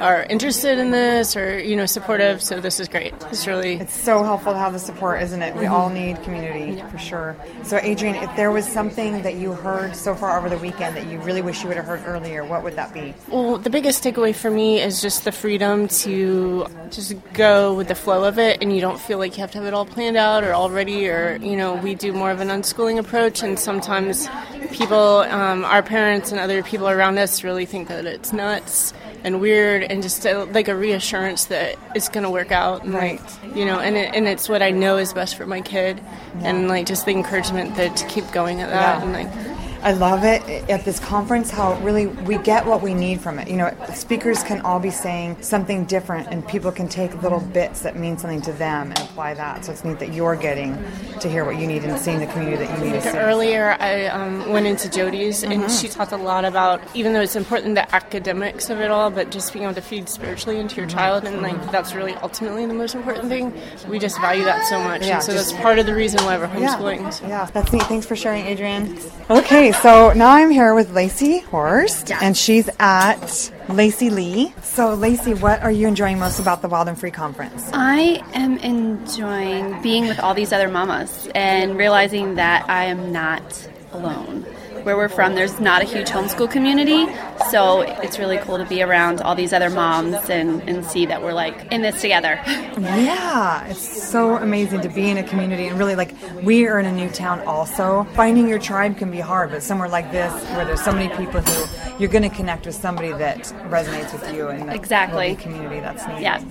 are 0.00 0.24
interested 0.24 0.78
in 0.78 0.90
this 0.90 1.36
or 1.36 1.58
you 1.58 1.76
know 1.76 1.86
supportive. 1.86 2.42
So 2.42 2.60
this 2.60 2.80
is 2.80 2.88
great. 2.88 3.14
It's 3.30 3.46
really 3.46 3.74
It's 3.74 3.94
so 3.94 4.22
helpful 4.22 4.52
to 4.52 4.58
have 4.58 4.72
the 4.72 4.78
support, 4.78 5.22
isn't 5.22 5.40
it? 5.40 5.54
We 5.54 5.66
all 5.66 5.88
mm-hmm. 5.88 5.94
need 5.94 6.22
community 6.22 6.82
for 6.90 6.98
sure. 6.98 7.36
So, 7.62 7.78
Adrian, 7.78 8.16
if 8.16 8.34
there 8.36 8.50
was 8.50 8.66
something 8.66 9.22
that 9.22 9.36
you 9.36 9.52
heard 9.52 9.94
so 9.94 10.14
far 10.14 10.38
over 10.38 10.48
the 10.48 10.58
weekend 10.58 10.96
that 10.96 11.06
you 11.06 11.20
really 11.20 11.42
wish 11.42 11.62
you 11.62 11.68
would 11.68 11.76
have 11.76 11.86
heard 11.86 12.02
earlier, 12.04 12.44
what 12.44 12.62
would 12.64 12.76
that 12.76 12.92
be? 12.92 13.14
Well, 13.28 13.58
the 13.58 13.70
biggest 13.70 14.02
takeaway 14.02 14.34
for 14.34 14.50
me 14.50 14.80
is 14.80 15.00
just 15.04 15.24
the 15.24 15.32
freedom 15.32 15.86
to 15.86 16.66
just 16.90 17.12
go 17.34 17.74
with 17.74 17.88
the 17.88 17.94
flow 17.94 18.24
of 18.24 18.38
it, 18.38 18.62
and 18.62 18.74
you 18.74 18.80
don't 18.80 18.98
feel 18.98 19.18
like 19.18 19.36
you 19.36 19.42
have 19.42 19.50
to 19.52 19.58
have 19.58 19.66
it 19.66 19.74
all 19.74 19.84
planned 19.84 20.16
out 20.16 20.42
or 20.44 20.52
all 20.54 20.70
ready. 20.70 21.08
Or 21.08 21.36
you 21.50 21.56
know, 21.56 21.74
we 21.76 21.94
do 21.94 22.12
more 22.12 22.30
of 22.30 22.40
an 22.40 22.48
unschooling 22.48 22.98
approach, 22.98 23.42
and 23.42 23.58
sometimes 23.58 24.26
people, 24.72 25.18
um, 25.38 25.64
our 25.64 25.82
parents 25.82 26.30
and 26.32 26.40
other 26.40 26.62
people 26.62 26.88
around 26.88 27.18
us, 27.18 27.44
really 27.44 27.66
think 27.66 27.88
that 27.88 28.06
it's 28.06 28.32
nuts 28.32 28.94
and 29.24 29.40
weird, 29.40 29.82
and 29.82 30.02
just 30.02 30.26
uh 30.26 30.46
like 30.52 30.68
a 30.68 30.74
reassurance 30.74 31.44
that 31.46 31.76
it's 31.94 32.08
going 32.08 32.24
to 32.24 32.30
work 32.30 32.50
out. 32.50 32.82
And, 32.84 32.94
Right. 32.94 33.20
Like, 33.42 33.56
you 33.56 33.64
know, 33.66 33.78
and 33.80 33.96
it, 33.96 34.14
and 34.14 34.26
it's 34.26 34.48
what 34.48 34.62
I 34.62 34.70
know 34.70 34.96
is 34.96 35.12
best 35.12 35.36
for 35.36 35.46
my 35.46 35.60
kid, 35.60 36.00
and 36.40 36.68
like 36.68 36.86
just 36.86 37.04
the 37.04 37.12
encouragement 37.12 37.76
that 37.76 37.94
to 37.96 38.06
keep 38.08 38.26
going 38.32 38.60
at 38.62 38.70
that, 38.70 38.98
Yeah. 38.98 39.04
and 39.04 39.12
like. 39.12 39.53
I 39.84 39.92
love 39.92 40.24
it 40.24 40.40
at 40.70 40.86
this 40.86 40.98
conference 40.98 41.50
how 41.50 41.74
really 41.80 42.06
we 42.06 42.38
get 42.38 42.64
what 42.64 42.80
we 42.80 42.94
need 42.94 43.20
from 43.20 43.38
it. 43.38 43.48
You 43.48 43.56
know, 43.58 43.76
speakers 43.94 44.42
can 44.42 44.62
all 44.62 44.80
be 44.80 44.88
saying 44.88 45.42
something 45.42 45.84
different, 45.84 46.28
and 46.28 46.46
people 46.48 46.72
can 46.72 46.88
take 46.88 47.22
little 47.22 47.40
bits 47.40 47.82
that 47.82 47.94
mean 47.94 48.16
something 48.16 48.40
to 48.42 48.52
them 48.54 48.88
and 48.92 48.98
apply 49.00 49.34
that. 49.34 49.66
So 49.66 49.72
it's 49.72 49.84
neat 49.84 49.98
that 49.98 50.14
you're 50.14 50.36
getting 50.36 50.82
to 51.20 51.28
hear 51.28 51.44
what 51.44 51.58
you 51.58 51.66
need 51.66 51.84
and 51.84 51.98
seeing 52.00 52.18
the 52.18 52.26
community 52.28 52.64
that 52.64 52.78
you 52.82 52.92
need. 52.92 53.04
Earlier, 53.14 53.76
I 53.78 54.06
um, 54.06 54.48
went 54.50 54.66
into 54.66 54.88
Jody's, 54.88 55.42
and 55.42 55.52
Mm-hmm. 55.64 55.68
she 55.76 55.88
talked 55.88 56.12
a 56.12 56.16
lot 56.16 56.46
about 56.46 56.80
even 56.94 57.12
though 57.12 57.20
it's 57.20 57.36
important 57.36 57.74
the 57.74 57.94
academics 57.94 58.70
of 58.70 58.80
it 58.80 58.90
all, 58.90 59.10
but 59.10 59.30
just 59.30 59.52
being 59.52 59.64
able 59.66 59.74
to 59.74 59.82
feed 59.82 60.08
spiritually 60.08 60.58
into 60.58 60.76
Mm-hmm. 60.76 60.80
your 60.80 60.88
child, 60.88 61.24
and 61.24 61.42
like 61.42 61.70
that's 61.70 61.94
really 61.94 62.14
ultimately 62.14 62.64
the 62.64 62.72
most 62.72 62.94
important 62.94 63.28
thing. 63.28 63.52
We 63.86 63.98
just 63.98 64.18
value 64.18 64.44
that 64.44 64.66
so 64.66 64.80
much, 64.80 65.06
Yeah, 65.06 65.16
and 65.16 65.22
so 65.22 65.32
just- 65.34 65.50
that's 65.50 65.62
part 65.62 65.78
of 65.78 65.84
the 65.84 65.94
reason 65.94 66.24
why 66.24 66.38
we're 66.38 66.44
Yeah, 66.58 66.74
homeschooling. 66.78 67.12
So. 67.12 67.26
yeah, 67.28 67.44
that's 67.52 67.70
neat. 67.70 67.82
Thanks 67.82 68.06
for 68.06 68.16
sharing, 68.16 68.46
Adrian. 68.46 68.98
Okay, 69.28 69.72
so 69.82 70.12
now 70.12 70.30
I'm 70.30 70.50
here 70.50 70.74
with 70.74 70.92
Lacey 70.92 71.40
Horst, 71.40 72.10
and 72.10 72.36
she's 72.36 72.68
at 72.78 73.52
Lacey 73.68 74.10
Lee. 74.10 74.54
So, 74.62 74.94
Lacey, 74.94 75.34
what 75.34 75.62
are 75.62 75.70
you 75.70 75.86
enjoying 75.88 76.18
most 76.18 76.38
about 76.38 76.62
the 76.62 76.68
Wild 76.68 76.88
and 76.88 76.98
Free 76.98 77.10
Conference? 77.10 77.70
I 77.72 78.22
am 78.34 78.58
enjoying 78.58 79.80
being 79.82 80.06
with 80.08 80.18
all 80.20 80.34
these 80.34 80.52
other 80.52 80.68
mamas 80.68 81.28
and 81.34 81.76
realizing 81.76 82.36
that 82.36 82.68
I 82.68 82.84
am 82.84 83.12
not 83.12 83.68
alone. 83.92 84.42
Where 84.84 84.96
we're 84.96 85.08
from, 85.08 85.34
there's 85.34 85.60
not 85.60 85.80
a 85.80 85.86
huge 85.86 86.08
homeschool 86.08 86.50
community, 86.50 87.06
so 87.50 87.80
it's 87.82 88.18
really 88.18 88.38
cool 88.38 88.58
to 88.58 88.64
be 88.66 88.82
around 88.82 89.20
all 89.20 89.34
these 89.34 89.52
other 89.52 89.70
moms 89.70 90.28
and, 90.30 90.62
and 90.68 90.84
see 90.84 91.06
that 91.06 91.22
we're 91.22 91.32
like 91.32 91.70
in 91.72 91.82
this 91.82 92.00
together. 92.00 92.40
Yeah, 92.94 93.66
it's 93.66 94.08
so 94.10 94.36
amazing 94.36 94.80
to 94.82 94.88
be 94.88 95.08
in 95.10 95.18
a 95.18 95.22
community 95.22 95.66
and 95.66 95.78
really 95.78 95.94
like 95.94 96.14
we 96.42 96.66
are 96.66 96.78
in 96.80 96.86
a 96.86 96.92
new 96.92 97.08
town 97.08 97.40
also. 97.40 98.04
Finding 98.14 98.48
your 98.48 98.58
tribe 98.58 98.96
can 98.98 99.10
be 99.10 99.20
hard, 99.20 99.50
but 99.50 99.62
somewhere 99.62 99.88
like 99.88 100.10
this 100.10 100.32
where 100.50 100.64
there's 100.64 100.82
so 100.82 100.92
many 100.92 101.08
people 101.16 101.40
who 101.40 101.98
you're 101.98 102.10
going 102.10 102.28
to 102.28 102.34
connect 102.34 102.66
with 102.66 102.74
somebody 102.74 103.12
that 103.12 103.38
resonates 103.68 104.12
with 104.12 104.34
you 104.34 104.48
and 104.48 104.70
Exactly. 104.72 105.36
community. 105.36 105.80
That's 105.80 106.06
neat. 106.08 106.20
Yeah. 106.20 106.42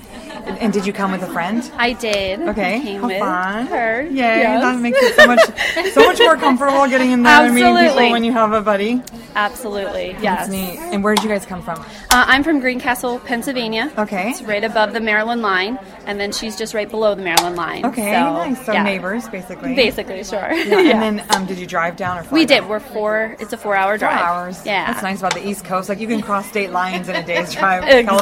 And, 0.45 0.57
and 0.59 0.73
did 0.73 0.85
you 0.85 0.93
come 0.93 1.11
with 1.11 1.23
a 1.23 1.27
friend? 1.27 1.69
I 1.75 1.93
did. 1.93 2.41
Okay, 2.49 2.81
Came 2.81 3.01
how 3.01 3.07
with 3.07 3.19
fun. 3.19 3.67
her. 3.67 4.01
Yay, 4.03 4.11
Yes. 4.15 4.61
that 4.63 4.79
makes 4.79 4.97
it 5.01 5.15
so 5.15 5.27
much 5.27 5.93
so 5.93 6.05
much 6.05 6.19
more 6.19 6.35
comfortable 6.37 6.87
getting 6.87 7.11
in 7.11 7.23
there 7.23 7.45
and 7.45 7.53
meeting 7.55 7.75
people 7.77 8.11
when 8.11 8.23
you 8.23 8.31
have 8.31 8.53
a 8.53 8.61
buddy. 8.61 9.01
Absolutely. 9.35 10.13
That's 10.13 10.23
Yes. 10.23 10.49
Neat. 10.73 10.93
And 10.93 11.03
where 11.03 11.15
did 11.15 11.23
you 11.23 11.29
guys 11.29 11.45
come 11.45 11.61
from? 11.61 11.79
Uh, 11.79 11.85
I'm 12.27 12.43
from 12.43 12.59
Greencastle, 12.59 13.19
Pennsylvania. 13.19 13.91
Okay. 13.97 14.31
It's 14.31 14.41
right 14.43 14.63
above 14.63 14.93
the 14.93 14.99
Maryland 14.99 15.41
line, 15.41 15.79
and 16.05 16.19
then 16.19 16.31
she's 16.31 16.57
just 16.57 16.73
right 16.73 16.89
below 16.89 17.15
the 17.15 17.23
Maryland 17.23 17.55
line. 17.55 17.85
Okay, 17.85 18.13
so, 18.13 18.33
nice. 18.33 18.65
So 18.65 18.73
yeah. 18.73 18.83
neighbors, 18.83 19.27
basically. 19.29 19.75
Basically, 19.75 20.23
sure. 20.23 20.51
Yeah, 20.51 20.77
And 21.03 21.19
then, 21.19 21.25
um, 21.31 21.45
did 21.45 21.57
you 21.57 21.65
drive 21.67 21.95
down 21.97 22.17
or 22.17 22.23
fly 22.23 22.33
we 22.39 22.45
down? 22.45 22.61
did. 22.61 22.69
We're 22.69 22.79
four. 22.79 23.35
It's 23.39 23.53
a 23.53 23.57
four-hour 23.57 23.97
drive. 23.97 24.19
Four 24.19 24.27
hours. 24.27 24.65
Yeah. 24.65 24.91
That's 24.91 25.03
nice 25.03 25.19
about 25.19 25.33
the 25.33 25.47
East 25.47 25.65
Coast. 25.65 25.89
Like 25.89 25.99
you 25.99 26.07
can 26.07 26.21
cross 26.21 26.47
state 26.47 26.71
lines 26.71 27.09
in 27.09 27.15
a 27.15 27.25
day's 27.25 27.53
drive. 27.55 27.83
So 27.83 28.03
much. 28.03 28.19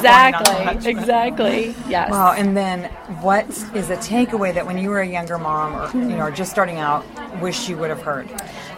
Exactly. 0.86 0.92
Exactly. 0.92 1.76
Yes. 1.90 2.12
Wow. 2.12 2.34
And 2.34 2.56
then, 2.56 2.86
what 3.22 3.48
is 3.50 3.90
a 3.90 3.98
takeaway 3.98 4.54
that 4.54 4.66
when 4.66 4.78
you 4.78 4.90
were 4.90 5.02
a 5.02 5.08
younger 5.08 5.38
mom, 5.38 5.76
or 5.76 5.98
you 5.98 6.16
know, 6.16 6.26
or 6.26 6.32
just 6.32 6.52
starting 6.52 6.78
out, 6.78 7.06
wish 7.42 7.70
you 7.70 7.78
would 7.78 7.90
have 7.90 8.02
heard? 8.02 8.30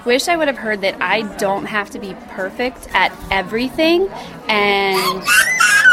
Wish 0.05 0.27
I 0.27 0.35
would 0.35 0.47
have 0.49 0.57
heard 0.57 0.81
that 0.81 1.01
I 1.01 1.21
don't 1.37 1.65
have 1.65 1.89
to 1.91 1.99
be 1.99 2.13
perfect 2.31 2.89
at 2.93 3.11
everything, 3.31 4.09
and 4.49 5.23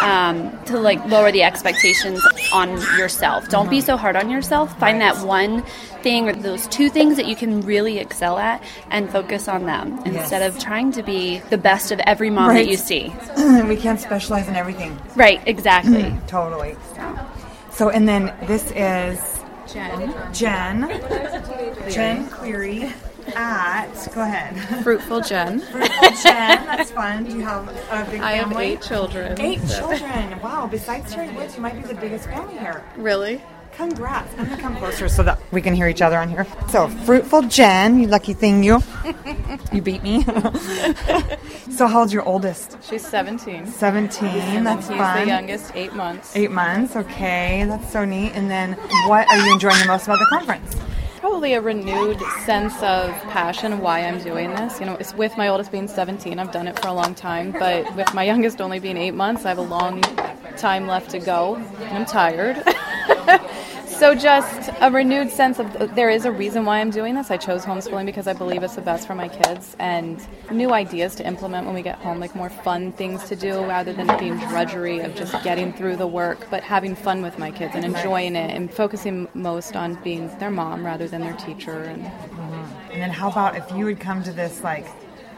um, 0.02 0.64
to 0.64 0.78
like 0.78 1.04
lower 1.06 1.30
the 1.30 1.42
expectations 1.42 2.20
on 2.52 2.70
yourself. 2.98 3.48
Don't 3.48 3.64
Mm-hmm. 3.66 3.70
be 3.70 3.80
so 3.82 3.96
hard 3.96 4.16
on 4.16 4.28
yourself. 4.30 4.76
Find 4.80 5.00
that 5.00 5.18
one 5.24 5.62
thing 6.02 6.28
or 6.28 6.32
those 6.34 6.66
two 6.68 6.88
things 6.88 7.16
that 7.18 7.26
you 7.26 7.36
can 7.36 7.60
really 7.60 7.98
excel 7.98 8.38
at, 8.38 8.62
and 8.90 9.08
focus 9.10 9.46
on 9.46 9.66
them 9.66 10.00
instead 10.06 10.42
of 10.42 10.58
trying 10.58 10.90
to 10.92 11.02
be 11.02 11.38
the 11.50 11.58
best 11.58 11.92
of 11.92 12.00
every 12.00 12.30
mom 12.30 12.48
Right. 12.48 12.64
that 12.64 12.70
you 12.70 12.76
see. 12.78 13.12
we 13.68 13.76
can't 13.76 14.00
specialize 14.00 14.48
in 14.48 14.56
everything. 14.56 14.98
Right. 15.14 15.40
Exactly. 15.46 16.12
Totally. 16.26 16.76
So, 17.70 17.90
and 17.90 18.08
then 18.08 18.34
this 18.46 18.72
is 18.74 19.20
Jen. 19.72 20.12
Jen. 20.32 20.88
Jen 21.90 22.26
Cleary 22.28 22.92
at. 23.34 24.08
Go 24.14 24.22
ahead. 24.22 24.82
Fruitful 24.82 25.20
Jen. 25.22 25.60
Fruitful 25.72 26.10
Jen. 26.22 26.66
That's 26.66 26.90
fun. 26.90 27.24
Do 27.24 27.32
you 27.32 27.42
have 27.42 27.68
a 27.68 27.72
big 28.10 28.20
family? 28.20 28.20
I 28.20 28.32
have 28.32 28.56
eight 28.56 28.82
children. 28.82 29.40
Eight 29.40 29.60
children. 29.68 30.40
Wow. 30.40 30.68
Besides 30.70 31.12
Terry 31.12 31.30
Woods, 31.30 31.56
you 31.56 31.62
might 31.62 31.74
be 31.74 31.82
the 31.82 31.94
biggest 31.94 32.26
family 32.26 32.58
here. 32.58 32.84
Really? 32.96 33.42
Congrats. 33.72 34.32
I'm 34.36 34.44
gonna 34.44 34.60
come 34.60 34.76
closer 34.76 35.08
so 35.08 35.22
that 35.22 35.38
we 35.52 35.62
can 35.62 35.74
hear 35.74 35.88
each 35.88 36.02
other 36.02 36.18
on 36.18 36.28
here. 36.28 36.46
So, 36.68 36.88
fruitful 36.88 37.42
Jen, 37.42 38.00
you 38.00 38.08
lucky 38.08 38.34
thing, 38.34 38.62
you. 38.62 38.82
you 39.72 39.80
beat 39.80 40.02
me. 40.02 40.22
so, 41.70 41.86
how 41.86 42.00
old's 42.00 42.12
your 42.12 42.24
oldest? 42.24 42.76
She's 42.82 43.06
17. 43.06 43.66
17. 43.66 44.64
That's 44.64 44.88
He's 44.88 44.96
fun. 44.98 45.20
the 45.20 45.26
youngest, 45.26 45.72
eight 45.74 45.94
months. 45.94 46.36
Eight 46.36 46.50
months. 46.50 46.96
Okay, 46.96 47.64
that's 47.66 47.90
so 47.90 48.04
neat. 48.04 48.32
And 48.32 48.50
then, 48.50 48.72
what 49.06 49.26
are 49.28 49.38
you 49.38 49.52
enjoying 49.52 49.78
the 49.78 49.86
most 49.86 50.04
about 50.04 50.18
the 50.18 50.26
conference? 50.26 50.76
Probably 51.20 51.52
a 51.52 51.60
renewed 51.60 52.18
sense 52.46 52.74
of 52.82 53.10
passion 53.24 53.80
why 53.80 54.00
I'm 54.00 54.22
doing 54.22 54.48
this. 54.54 54.80
You 54.80 54.86
know, 54.86 54.94
it's 54.94 55.14
with 55.14 55.36
my 55.36 55.48
oldest 55.48 55.70
being 55.70 55.86
17. 55.86 56.38
I've 56.38 56.50
done 56.50 56.66
it 56.66 56.80
for 56.80 56.88
a 56.88 56.94
long 56.94 57.14
time, 57.14 57.52
but 57.52 57.94
with 57.94 58.14
my 58.14 58.24
youngest 58.24 58.58
only 58.62 58.78
being 58.78 58.96
eight 58.96 59.12
months, 59.12 59.44
I 59.44 59.50
have 59.50 59.58
a 59.58 59.62
long 59.62 60.00
time 60.56 60.86
left 60.86 61.10
to 61.10 61.18
go, 61.18 61.56
and 61.56 61.98
I'm 61.98 62.06
tired. 62.06 62.62
so 64.00 64.14
just 64.14 64.70
a 64.80 64.90
renewed 64.90 65.30
sense 65.30 65.58
of 65.58 65.94
there 65.94 66.08
is 66.08 66.24
a 66.24 66.32
reason 66.32 66.64
why 66.64 66.80
I'm 66.80 66.88
doing 66.88 67.14
this. 67.14 67.30
I 67.30 67.36
chose 67.36 67.66
homeschooling 67.66 68.06
because 68.06 68.26
I 68.26 68.32
believe 68.32 68.62
it's 68.62 68.74
the 68.74 68.80
best 68.80 69.06
for 69.06 69.14
my 69.14 69.28
kids, 69.28 69.76
and 69.78 70.26
new 70.50 70.72
ideas 70.72 71.14
to 71.16 71.26
implement 71.26 71.66
when 71.66 71.74
we 71.74 71.82
get 71.82 71.98
home, 71.98 72.18
like 72.18 72.34
more 72.34 72.48
fun 72.48 72.92
things 72.92 73.24
to 73.24 73.36
do 73.36 73.62
rather 73.66 73.92
than 73.92 74.06
being 74.18 74.38
drudgery 74.38 75.00
of 75.00 75.14
just 75.14 75.34
getting 75.44 75.74
through 75.74 75.96
the 75.96 76.06
work, 76.06 76.48
but 76.50 76.62
having 76.62 76.96
fun 76.96 77.20
with 77.20 77.38
my 77.38 77.50
kids 77.50 77.74
and 77.74 77.84
enjoying 77.84 78.36
it 78.36 78.56
and 78.56 78.72
focusing 78.72 79.28
most 79.34 79.76
on 79.76 79.96
being 80.02 80.34
their 80.38 80.50
mom 80.50 80.82
rather 80.82 81.06
than 81.06 81.20
their 81.20 81.36
teacher. 81.36 81.82
And 81.82 82.02
mm-hmm. 82.02 82.92
And 82.92 83.02
then, 83.02 83.10
how 83.10 83.30
about 83.30 83.54
if 83.54 83.70
you 83.76 83.84
had 83.84 84.00
come 84.00 84.22
to 84.22 84.32
this 84.32 84.64
like 84.64 84.86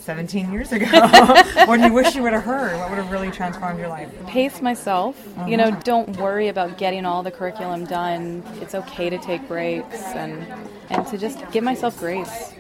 17 0.02 0.52
years 0.52 0.72
ago? 0.76 0.86
what 1.66 1.78
do 1.78 1.86
you 1.86 1.92
wish 1.92 2.14
you 2.14 2.22
would 2.22 2.32
have 2.32 2.42
heard? 2.44 2.78
What 2.78 2.90
would 2.90 2.98
have 2.98 3.10
really 3.10 3.30
transformed 3.30 3.78
your 3.78 3.88
life? 3.88 4.10
pace 4.26 4.60
myself. 4.60 5.16
You 5.46 5.56
know, 5.56 5.70
don't 5.84 6.16
worry 6.16 6.48
about 6.48 6.78
getting 6.78 7.04
all 7.04 7.22
the 7.22 7.30
curriculum 7.30 7.84
done. 7.84 8.42
It's 8.60 8.74
okay 8.74 9.10
to 9.10 9.18
take 9.18 9.46
breaks 9.46 10.02
and 10.14 10.46
and 10.90 11.06
to 11.08 11.18
just 11.18 11.38
give 11.52 11.64
myself 11.64 11.98
grace. 11.98 12.52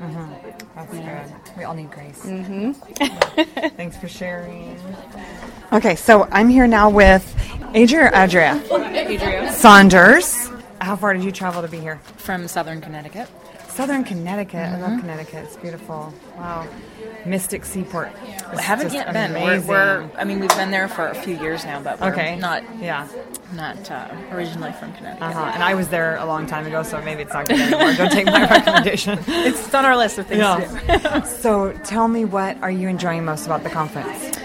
That's 0.74 0.92
good. 0.92 1.56
We 1.56 1.64
all 1.64 1.74
need 1.74 1.90
grace. 1.90 2.20
Mm-hmm. 2.24 2.72
Thanks 3.76 3.96
for 3.96 4.08
sharing. 4.08 4.78
Okay, 5.72 5.96
so 5.96 6.28
I'm 6.30 6.48
here 6.48 6.66
now 6.66 6.90
with 6.90 7.24
Adria 7.74 8.04
or 8.06 8.14
Adria? 8.14 8.62
Adria. 8.70 9.52
Saunders. 9.52 10.48
How 10.80 10.96
far 10.96 11.14
did 11.14 11.24
you 11.24 11.32
travel 11.32 11.62
to 11.62 11.68
be 11.68 11.78
here? 11.78 11.98
From 12.16 12.48
Southern 12.48 12.80
Connecticut. 12.80 13.28
Southern 13.72 14.04
Connecticut. 14.04 14.56
I 14.60 14.78
love 14.80 15.00
Connecticut. 15.00 15.44
It's 15.44 15.56
beautiful. 15.56 16.12
Wow. 16.36 16.66
Mystic 17.24 17.64
Seaport. 17.64 18.10
I 18.54 18.60
haven't 18.60 18.92
yet 18.92 19.12
been. 19.12 19.32
We're, 19.32 19.60
we're, 19.62 20.10
I 20.18 20.24
mean, 20.24 20.40
we've 20.40 20.54
been 20.56 20.70
there 20.70 20.88
for 20.88 21.06
a 21.08 21.14
few 21.14 21.38
years 21.40 21.64
now, 21.64 21.80
but 21.80 21.98
we're 22.00 22.12
Okay. 22.12 22.36
not 22.36 22.62
Yeah. 22.80 23.06
not 23.54 23.90
uh, 23.90 24.08
originally 24.32 24.72
from 24.72 24.92
Connecticut. 24.92 25.22
Uh-huh. 25.22 25.52
And 25.54 25.62
I 25.62 25.74
was 25.74 25.88
there 25.88 26.16
a 26.16 26.26
long 26.26 26.46
time 26.46 26.66
ago, 26.66 26.82
so 26.82 27.00
maybe 27.02 27.22
it's 27.22 27.32
not 27.32 27.48
good 27.48 27.60
anymore. 27.60 27.94
Don't 27.94 28.10
take 28.12 28.26
my 28.26 28.42
recommendation. 28.50 29.18
It's 29.26 29.72
on 29.74 29.84
our 29.86 29.96
list 29.96 30.18
of 30.18 30.26
things 30.26 30.42
to 30.42 31.20
do. 31.22 31.26
so 31.40 31.72
tell 31.84 32.08
me, 32.08 32.24
what 32.26 32.60
are 32.62 32.70
you 32.70 32.88
enjoying 32.88 33.24
most 33.24 33.46
about 33.46 33.62
the 33.62 33.70
conference? 33.70 34.36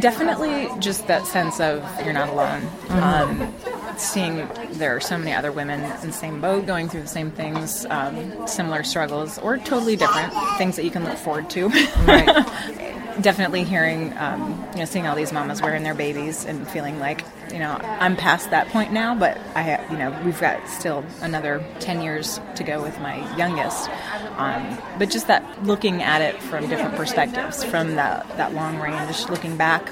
Definitely 0.00 0.68
just 0.80 1.06
that 1.06 1.24
sense 1.26 1.60
of 1.60 1.82
you're 2.04 2.12
not 2.12 2.28
alone. 2.28 2.62
Um, 2.90 3.54
seeing 4.00 4.48
there 4.72 4.96
are 4.96 5.00
so 5.00 5.18
many 5.18 5.32
other 5.32 5.52
women 5.52 5.80
in 5.80 6.06
the 6.08 6.12
same 6.12 6.40
boat 6.40 6.66
going 6.66 6.88
through 6.88 7.02
the 7.02 7.08
same 7.08 7.30
things, 7.30 7.86
um, 7.90 8.46
similar 8.46 8.84
struggles, 8.84 9.38
or 9.38 9.58
totally 9.58 9.96
different 9.96 10.32
things 10.58 10.76
that 10.76 10.84
you 10.84 10.90
can 10.90 11.04
look 11.04 11.16
forward 11.18 11.50
to. 11.50 11.68
Definitely 13.20 13.62
hearing, 13.62 14.12
um, 14.18 14.66
you 14.72 14.80
know, 14.80 14.84
seeing 14.84 15.06
all 15.06 15.14
these 15.14 15.32
mamas 15.32 15.62
wearing 15.62 15.84
their 15.84 15.94
babies 15.94 16.44
and 16.44 16.66
feeling 16.68 16.98
like, 16.98 17.24
you 17.52 17.60
know, 17.60 17.78
I'm 17.80 18.16
past 18.16 18.50
that 18.50 18.68
point 18.68 18.92
now, 18.92 19.14
but 19.14 19.38
I, 19.54 19.62
have, 19.62 19.90
you 19.90 19.96
know, 19.96 20.20
we've 20.24 20.40
got 20.40 20.68
still 20.68 21.04
another 21.20 21.64
10 21.78 22.02
years 22.02 22.40
to 22.56 22.64
go 22.64 22.82
with 22.82 22.98
my 22.98 23.16
youngest. 23.36 23.88
Um, 24.36 24.76
but 24.98 25.10
just 25.10 25.28
that 25.28 25.64
looking 25.64 26.02
at 26.02 26.22
it 26.22 26.42
from 26.42 26.68
different 26.68 26.96
perspectives, 26.96 27.62
from 27.62 27.94
that, 27.94 28.28
that 28.36 28.52
long 28.52 28.80
range, 28.80 29.28
looking 29.28 29.56
back 29.56 29.88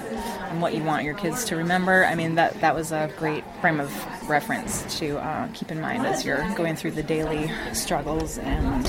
on 0.53 0.61
what 0.61 0.75
you 0.75 0.85
want 0.85 1.05
your 1.05 1.15
kids 1.15 1.47
to 1.47 1.57
remember. 1.57 2.05
I 2.05 2.15
mean, 2.15 2.35
that, 2.35 2.61
that 2.61 2.75
was 2.75 2.93
a 2.93 3.11
great 3.19 3.43
frame 3.61 3.81
of 3.81 3.91
reference 4.29 4.99
to 4.99 5.17
uh, 5.19 5.49
keep 5.55 5.71
in 5.71 5.81
mind 5.81 6.07
as 6.07 6.25
you're 6.25 6.47
going 6.55 6.77
through 6.77 6.91
the 6.93 7.03
daily 7.03 7.51
struggles 7.73 8.37
and 8.39 8.85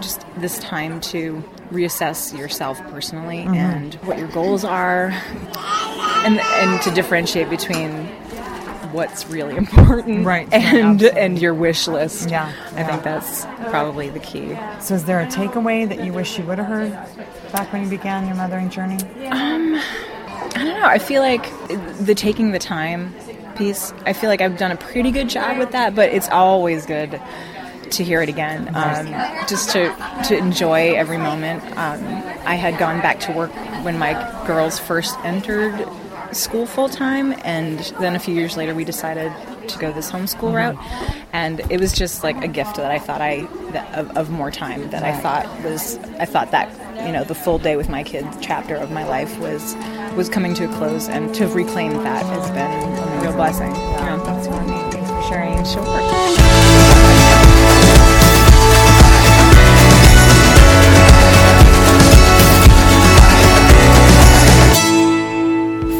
just 0.00 0.24
this 0.36 0.58
time 0.58 1.00
to 1.00 1.42
reassess 1.70 2.36
yourself 2.36 2.80
personally 2.90 3.38
and 3.42 3.94
what 3.94 4.18
your 4.18 4.28
goals 4.28 4.64
are 4.64 5.10
and, 6.24 6.40
and 6.40 6.82
to 6.82 6.90
differentiate 6.90 7.48
between 7.48 8.06
what's 8.92 9.28
really 9.28 9.56
important, 9.64 10.26
Right, 10.26 10.52
And 10.52 11.02
and 11.04 11.40
your 11.40 11.54
wish 11.54 11.86
list. 11.86 12.28
Yeah, 12.28 12.52
I 12.74 12.82
think 12.82 13.04
that's 13.04 13.44
probably 13.70 14.10
the 14.10 14.18
key. 14.18 14.56
So, 14.80 14.94
is 14.94 15.04
there 15.04 15.20
a 15.20 15.26
takeaway 15.26 15.88
that 15.88 16.04
you 16.04 16.12
wish 16.12 16.36
you 16.38 16.44
would 16.46 16.58
have 16.58 16.66
heard 16.66 16.90
back 17.52 17.72
when 17.72 17.84
you 17.84 17.88
began 17.88 18.26
your 18.26 18.34
mothering 18.34 18.68
journey? 18.68 18.98
Um, 19.28 19.80
I 20.54 20.64
don't 20.64 20.80
know. 20.80 20.86
I 20.86 20.98
feel 20.98 21.22
like 21.22 21.44
the 21.98 22.14
taking 22.14 22.52
the 22.52 22.58
time 22.58 23.14
piece. 23.56 23.92
I 24.06 24.12
feel 24.12 24.30
like 24.30 24.40
I've 24.40 24.58
done 24.58 24.70
a 24.70 24.76
pretty 24.76 25.10
good 25.10 25.28
job 25.28 25.58
with 25.58 25.72
that, 25.72 25.94
but 25.94 26.10
it's 26.10 26.28
always 26.28 26.86
good 26.86 27.20
to 27.90 28.04
hear 28.04 28.22
it 28.22 28.28
again. 28.28 28.68
Um, 28.74 29.06
just 29.48 29.70
to 29.70 29.94
to 30.28 30.36
enjoy 30.36 30.94
every 30.94 31.18
moment. 31.18 31.62
Um, 31.76 32.04
I 32.46 32.54
had 32.54 32.78
gone 32.78 33.00
back 33.00 33.20
to 33.20 33.32
work 33.32 33.52
when 33.84 33.98
my 33.98 34.12
girls 34.46 34.78
first 34.78 35.18
entered 35.24 35.86
school 36.32 36.66
full 36.66 36.88
time, 36.88 37.34
and 37.44 37.78
then 38.00 38.14
a 38.14 38.18
few 38.18 38.34
years 38.34 38.56
later 38.56 38.74
we 38.74 38.84
decided 38.84 39.32
to 39.68 39.78
go 39.78 39.92
this 39.92 40.10
homeschool 40.10 40.54
route, 40.54 40.76
and 41.32 41.60
it 41.70 41.80
was 41.80 41.92
just 41.92 42.22
like 42.22 42.42
a 42.42 42.48
gift 42.48 42.76
that 42.76 42.90
I 42.90 42.98
thought 42.98 43.20
I 43.20 43.46
that, 43.72 43.98
of, 43.98 44.16
of 44.16 44.30
more 44.30 44.50
time 44.50 44.90
that 44.90 45.02
I 45.02 45.16
thought 45.20 45.46
was 45.62 45.96
I 46.18 46.24
thought 46.24 46.50
that 46.50 46.68
you 47.06 47.12
know 47.12 47.24
the 47.24 47.34
full 47.34 47.58
day 47.58 47.76
with 47.76 47.88
my 47.88 48.02
kids 48.02 48.36
chapter 48.40 48.74
of 48.76 48.90
my 48.90 49.06
life 49.06 49.38
was 49.38 49.74
was 50.16 50.28
coming 50.28 50.54
to 50.54 50.64
a 50.64 50.76
close, 50.76 51.08
and 51.08 51.34
to 51.34 51.46
reclaim 51.48 51.92
that 51.92 52.24
has 52.26 52.50
been 52.50 53.18
a 53.18 53.22
real 53.22 53.32
blessing. 53.32 53.74
Yeah, 53.74 54.16
that's 54.24 54.48
wonderful. 54.48 54.90
Thanks 54.90 55.10
for 55.10 55.22
sharing. 55.28 55.64
Sure. 55.64 56.69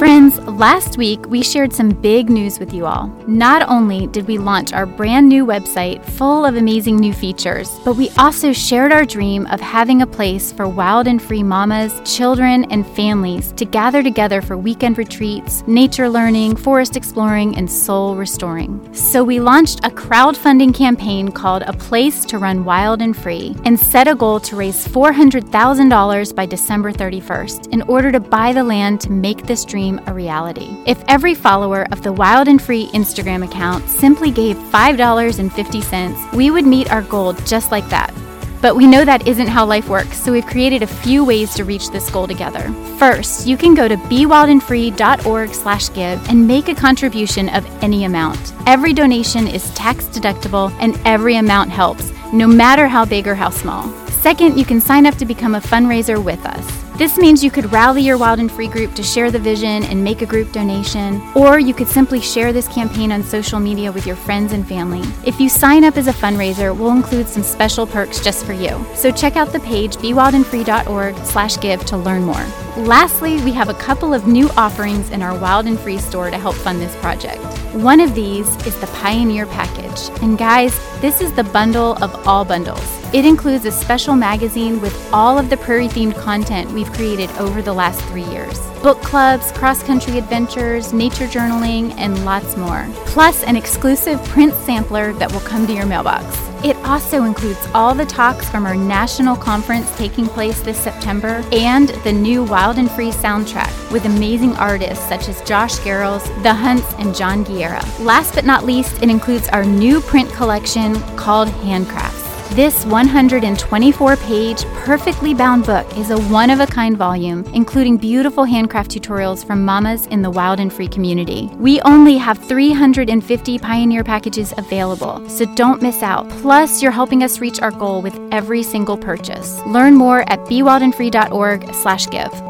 Friends, 0.00 0.38
last 0.38 0.96
week 0.96 1.28
we 1.28 1.42
shared 1.42 1.74
some 1.74 1.90
big 1.90 2.30
news 2.30 2.58
with 2.58 2.72
you 2.72 2.86
all. 2.86 3.08
Not 3.26 3.68
only 3.68 4.06
did 4.06 4.26
we 4.26 4.38
launch 4.38 4.72
our 4.72 4.86
brand 4.86 5.28
new 5.28 5.44
website 5.44 6.02
full 6.02 6.46
of 6.46 6.56
amazing 6.56 6.96
new 6.96 7.12
features, 7.12 7.68
but 7.84 7.96
we 7.96 8.08
also 8.16 8.50
shared 8.54 8.92
our 8.92 9.04
dream 9.04 9.46
of 9.48 9.60
having 9.60 10.00
a 10.00 10.06
place 10.06 10.52
for 10.52 10.66
wild 10.66 11.06
and 11.06 11.20
free 11.20 11.42
mamas, 11.42 12.00
children, 12.06 12.64
and 12.70 12.86
families 12.96 13.52
to 13.58 13.66
gather 13.66 14.02
together 14.02 14.40
for 14.40 14.56
weekend 14.56 14.96
retreats, 14.96 15.62
nature 15.66 16.08
learning, 16.08 16.56
forest 16.56 16.96
exploring, 16.96 17.54
and 17.58 17.70
soul 17.70 18.16
restoring. 18.16 18.80
So 18.94 19.22
we 19.22 19.38
launched 19.38 19.80
a 19.80 19.90
crowdfunding 19.90 20.74
campaign 20.74 21.30
called 21.30 21.62
A 21.66 21.74
Place 21.74 22.24
to 22.24 22.38
Run 22.38 22.64
Wild 22.64 23.02
and 23.02 23.14
Free 23.14 23.54
and 23.66 23.78
set 23.78 24.08
a 24.08 24.14
goal 24.14 24.40
to 24.40 24.56
raise 24.56 24.88
$400,000 24.88 26.34
by 26.34 26.46
December 26.46 26.90
31st 26.90 27.68
in 27.74 27.82
order 27.82 28.10
to 28.10 28.18
buy 28.18 28.54
the 28.54 28.64
land 28.64 29.02
to 29.02 29.12
make 29.12 29.46
this 29.46 29.62
dream 29.62 29.89
a 30.06 30.14
reality. 30.14 30.76
If 30.86 31.02
every 31.08 31.34
follower 31.34 31.86
of 31.90 32.02
the 32.02 32.12
Wild 32.12 32.46
and 32.46 32.62
Free 32.62 32.86
Instagram 32.92 33.44
account 33.44 33.88
simply 33.88 34.30
gave 34.30 34.56
$5.50, 34.56 36.32
we 36.32 36.50
would 36.50 36.66
meet 36.66 36.92
our 36.92 37.02
goal 37.02 37.32
just 37.32 37.72
like 37.72 37.88
that. 37.88 38.14
But 38.60 38.76
we 38.76 38.86
know 38.86 39.04
that 39.04 39.26
isn't 39.26 39.46
how 39.46 39.64
life 39.64 39.88
works, 39.88 40.18
so 40.18 40.32
we've 40.32 40.46
created 40.46 40.82
a 40.82 40.86
few 40.86 41.24
ways 41.24 41.54
to 41.54 41.64
reach 41.64 41.90
this 41.90 42.10
goal 42.10 42.26
together. 42.26 42.70
First, 42.98 43.46
you 43.46 43.56
can 43.56 43.74
go 43.74 43.88
to 43.88 43.96
bewildandfree.org 43.96 45.54
slash 45.54 45.92
give 45.94 46.28
and 46.28 46.46
make 46.46 46.68
a 46.68 46.74
contribution 46.74 47.48
of 47.48 47.66
any 47.82 48.04
amount. 48.04 48.52
Every 48.66 48.92
donation 48.92 49.48
is 49.48 49.72
tax 49.74 50.04
deductible 50.06 50.70
and 50.78 51.00
every 51.06 51.36
amount 51.36 51.70
helps, 51.70 52.12
no 52.32 52.46
matter 52.46 52.86
how 52.86 53.04
big 53.04 53.26
or 53.26 53.34
how 53.34 53.50
small. 53.50 53.88
Second, 54.08 54.58
you 54.58 54.66
can 54.66 54.82
sign 54.82 55.06
up 55.06 55.14
to 55.16 55.24
become 55.24 55.54
a 55.54 55.60
fundraiser 55.60 56.22
with 56.22 56.44
us. 56.44 56.79
This 57.00 57.16
means 57.16 57.42
you 57.42 57.50
could 57.50 57.72
rally 57.72 58.02
your 58.02 58.18
Wild 58.18 58.40
and 58.40 58.52
Free 58.52 58.68
group 58.68 58.92
to 58.92 59.02
share 59.02 59.30
the 59.30 59.38
vision 59.38 59.84
and 59.84 60.04
make 60.04 60.20
a 60.20 60.26
group 60.26 60.52
donation, 60.52 61.22
or 61.34 61.58
you 61.58 61.72
could 61.72 61.88
simply 61.88 62.20
share 62.20 62.52
this 62.52 62.68
campaign 62.68 63.10
on 63.10 63.22
social 63.22 63.58
media 63.58 63.90
with 63.90 64.06
your 64.06 64.16
friends 64.16 64.52
and 64.52 64.68
family. 64.68 65.00
If 65.24 65.40
you 65.40 65.48
sign 65.48 65.82
up 65.82 65.96
as 65.96 66.08
a 66.08 66.12
fundraiser, 66.12 66.76
we'll 66.76 66.92
include 66.92 67.26
some 67.26 67.42
special 67.42 67.86
perks 67.86 68.22
just 68.22 68.44
for 68.44 68.52
you. 68.52 68.84
So 68.94 69.10
check 69.10 69.36
out 69.36 69.50
the 69.50 69.60
page 69.60 69.96
bewildandfree.org 69.96 71.16
slash 71.24 71.58
give 71.58 71.82
to 71.86 71.96
learn 71.96 72.22
more. 72.22 72.44
Lastly, 72.80 73.38
we 73.42 73.52
have 73.52 73.68
a 73.68 73.74
couple 73.74 74.14
of 74.14 74.26
new 74.26 74.48
offerings 74.56 75.10
in 75.10 75.20
our 75.20 75.38
Wild 75.38 75.66
and 75.66 75.78
Free 75.78 75.98
store 75.98 76.30
to 76.30 76.38
help 76.38 76.54
fund 76.54 76.80
this 76.80 76.96
project. 76.96 77.42
One 77.74 78.00
of 78.00 78.14
these 78.14 78.48
is 78.66 78.74
the 78.80 78.86
Pioneer 78.86 79.44
Package. 79.44 80.08
And 80.22 80.38
guys, 80.38 80.74
this 81.02 81.20
is 81.20 81.30
the 81.34 81.44
bundle 81.44 82.02
of 82.02 82.26
all 82.26 82.42
bundles. 82.42 82.82
It 83.12 83.26
includes 83.26 83.66
a 83.66 83.70
special 83.70 84.14
magazine 84.14 84.80
with 84.80 85.12
all 85.12 85.36
of 85.36 85.50
the 85.50 85.58
prairie 85.58 85.88
themed 85.88 86.16
content 86.16 86.72
we've 86.72 86.90
created 86.92 87.28
over 87.32 87.60
the 87.60 87.72
last 87.72 88.00
three 88.06 88.24
years 88.24 88.58
book 88.82 89.02
clubs, 89.02 89.52
cross 89.52 89.82
country 89.82 90.16
adventures, 90.16 90.94
nature 90.94 91.26
journaling, 91.26 91.92
and 91.98 92.24
lots 92.24 92.56
more. 92.56 92.88
Plus, 93.04 93.42
an 93.44 93.54
exclusive 93.54 94.24
print 94.24 94.54
sampler 94.54 95.12
that 95.12 95.30
will 95.30 95.40
come 95.40 95.66
to 95.66 95.74
your 95.74 95.84
mailbox. 95.84 96.49
It 96.62 96.76
also 96.84 97.24
includes 97.24 97.66
all 97.72 97.94
the 97.94 98.04
talks 98.04 98.50
from 98.50 98.66
our 98.66 98.76
national 98.76 99.34
conference 99.34 99.90
taking 99.96 100.26
place 100.26 100.60
this 100.60 100.78
September 100.78 101.42
and 101.52 101.88
the 102.04 102.12
new 102.12 102.44
Wild 102.44 102.76
and 102.76 102.90
Free 102.90 103.12
soundtrack 103.12 103.90
with 103.90 104.04
amazing 104.04 104.54
artists 104.56 105.08
such 105.08 105.30
as 105.30 105.40
Josh 105.42 105.76
Garrels, 105.78 106.24
The 106.42 106.52
Hunts, 106.52 106.92
and 106.98 107.16
Jon 107.16 107.44
Guerra. 107.44 107.82
Last 108.00 108.34
but 108.34 108.44
not 108.44 108.66
least, 108.66 109.02
it 109.02 109.08
includes 109.08 109.48
our 109.48 109.64
new 109.64 110.02
print 110.02 110.30
collection 110.32 111.00
called 111.16 111.48
Handcrafts. 111.48 112.19
This 112.54 112.84
124 112.86 114.16
page, 114.16 114.64
perfectly 114.84 115.34
bound 115.34 115.64
book 115.66 115.86
is 115.96 116.10
a 116.10 116.20
one 116.22 116.50
of 116.50 116.58
a 116.58 116.66
kind 116.66 116.96
volume, 116.96 117.44
including 117.54 117.96
beautiful 117.96 118.42
handcraft 118.42 118.90
tutorials 118.90 119.46
from 119.46 119.64
mamas 119.64 120.06
in 120.08 120.22
the 120.22 120.32
wild 120.32 120.58
and 120.58 120.72
free 120.72 120.88
community. 120.88 121.48
We 121.58 121.80
only 121.82 122.16
have 122.16 122.38
350 122.38 123.58
Pioneer 123.60 124.02
packages 124.02 124.52
available, 124.58 125.26
so 125.28 125.44
don't 125.54 125.80
miss 125.80 126.02
out. 126.02 126.28
Plus, 126.42 126.82
you're 126.82 126.90
helping 126.90 127.22
us 127.22 127.38
reach 127.38 127.60
our 127.60 127.70
goal 127.70 128.02
with 128.02 128.18
every 128.32 128.64
single 128.64 128.98
purchase. 128.98 129.60
Learn 129.66 129.94
more 129.94 130.28
at 130.28 130.40
bewildandfree.org 130.46 131.72
slash 131.72 132.08
give. 132.08 132.49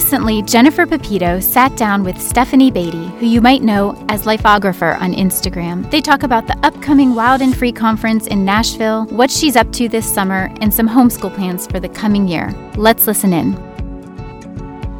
Recently, 0.00 0.40
Jennifer 0.40 0.86
Pepito 0.86 1.40
sat 1.40 1.76
down 1.76 2.02
with 2.04 2.18
Stephanie 2.18 2.70
Beatty, 2.70 3.08
who 3.18 3.26
you 3.26 3.42
might 3.42 3.60
know 3.60 4.02
as 4.08 4.24
Lifeographer 4.24 4.98
on 4.98 5.12
Instagram. 5.12 5.88
They 5.90 6.00
talk 6.00 6.22
about 6.22 6.46
the 6.46 6.56
upcoming 6.62 7.14
Wild 7.14 7.42
and 7.42 7.54
Free 7.54 7.70
conference 7.70 8.26
in 8.26 8.42
Nashville, 8.42 9.04
what 9.10 9.30
she's 9.30 9.56
up 9.56 9.70
to 9.72 9.90
this 9.90 10.10
summer, 10.10 10.50
and 10.62 10.72
some 10.72 10.88
homeschool 10.88 11.34
plans 11.34 11.66
for 11.66 11.78
the 11.78 11.90
coming 11.90 12.26
year. 12.26 12.50
Let's 12.76 13.06
listen 13.06 13.34
in. 13.34 13.69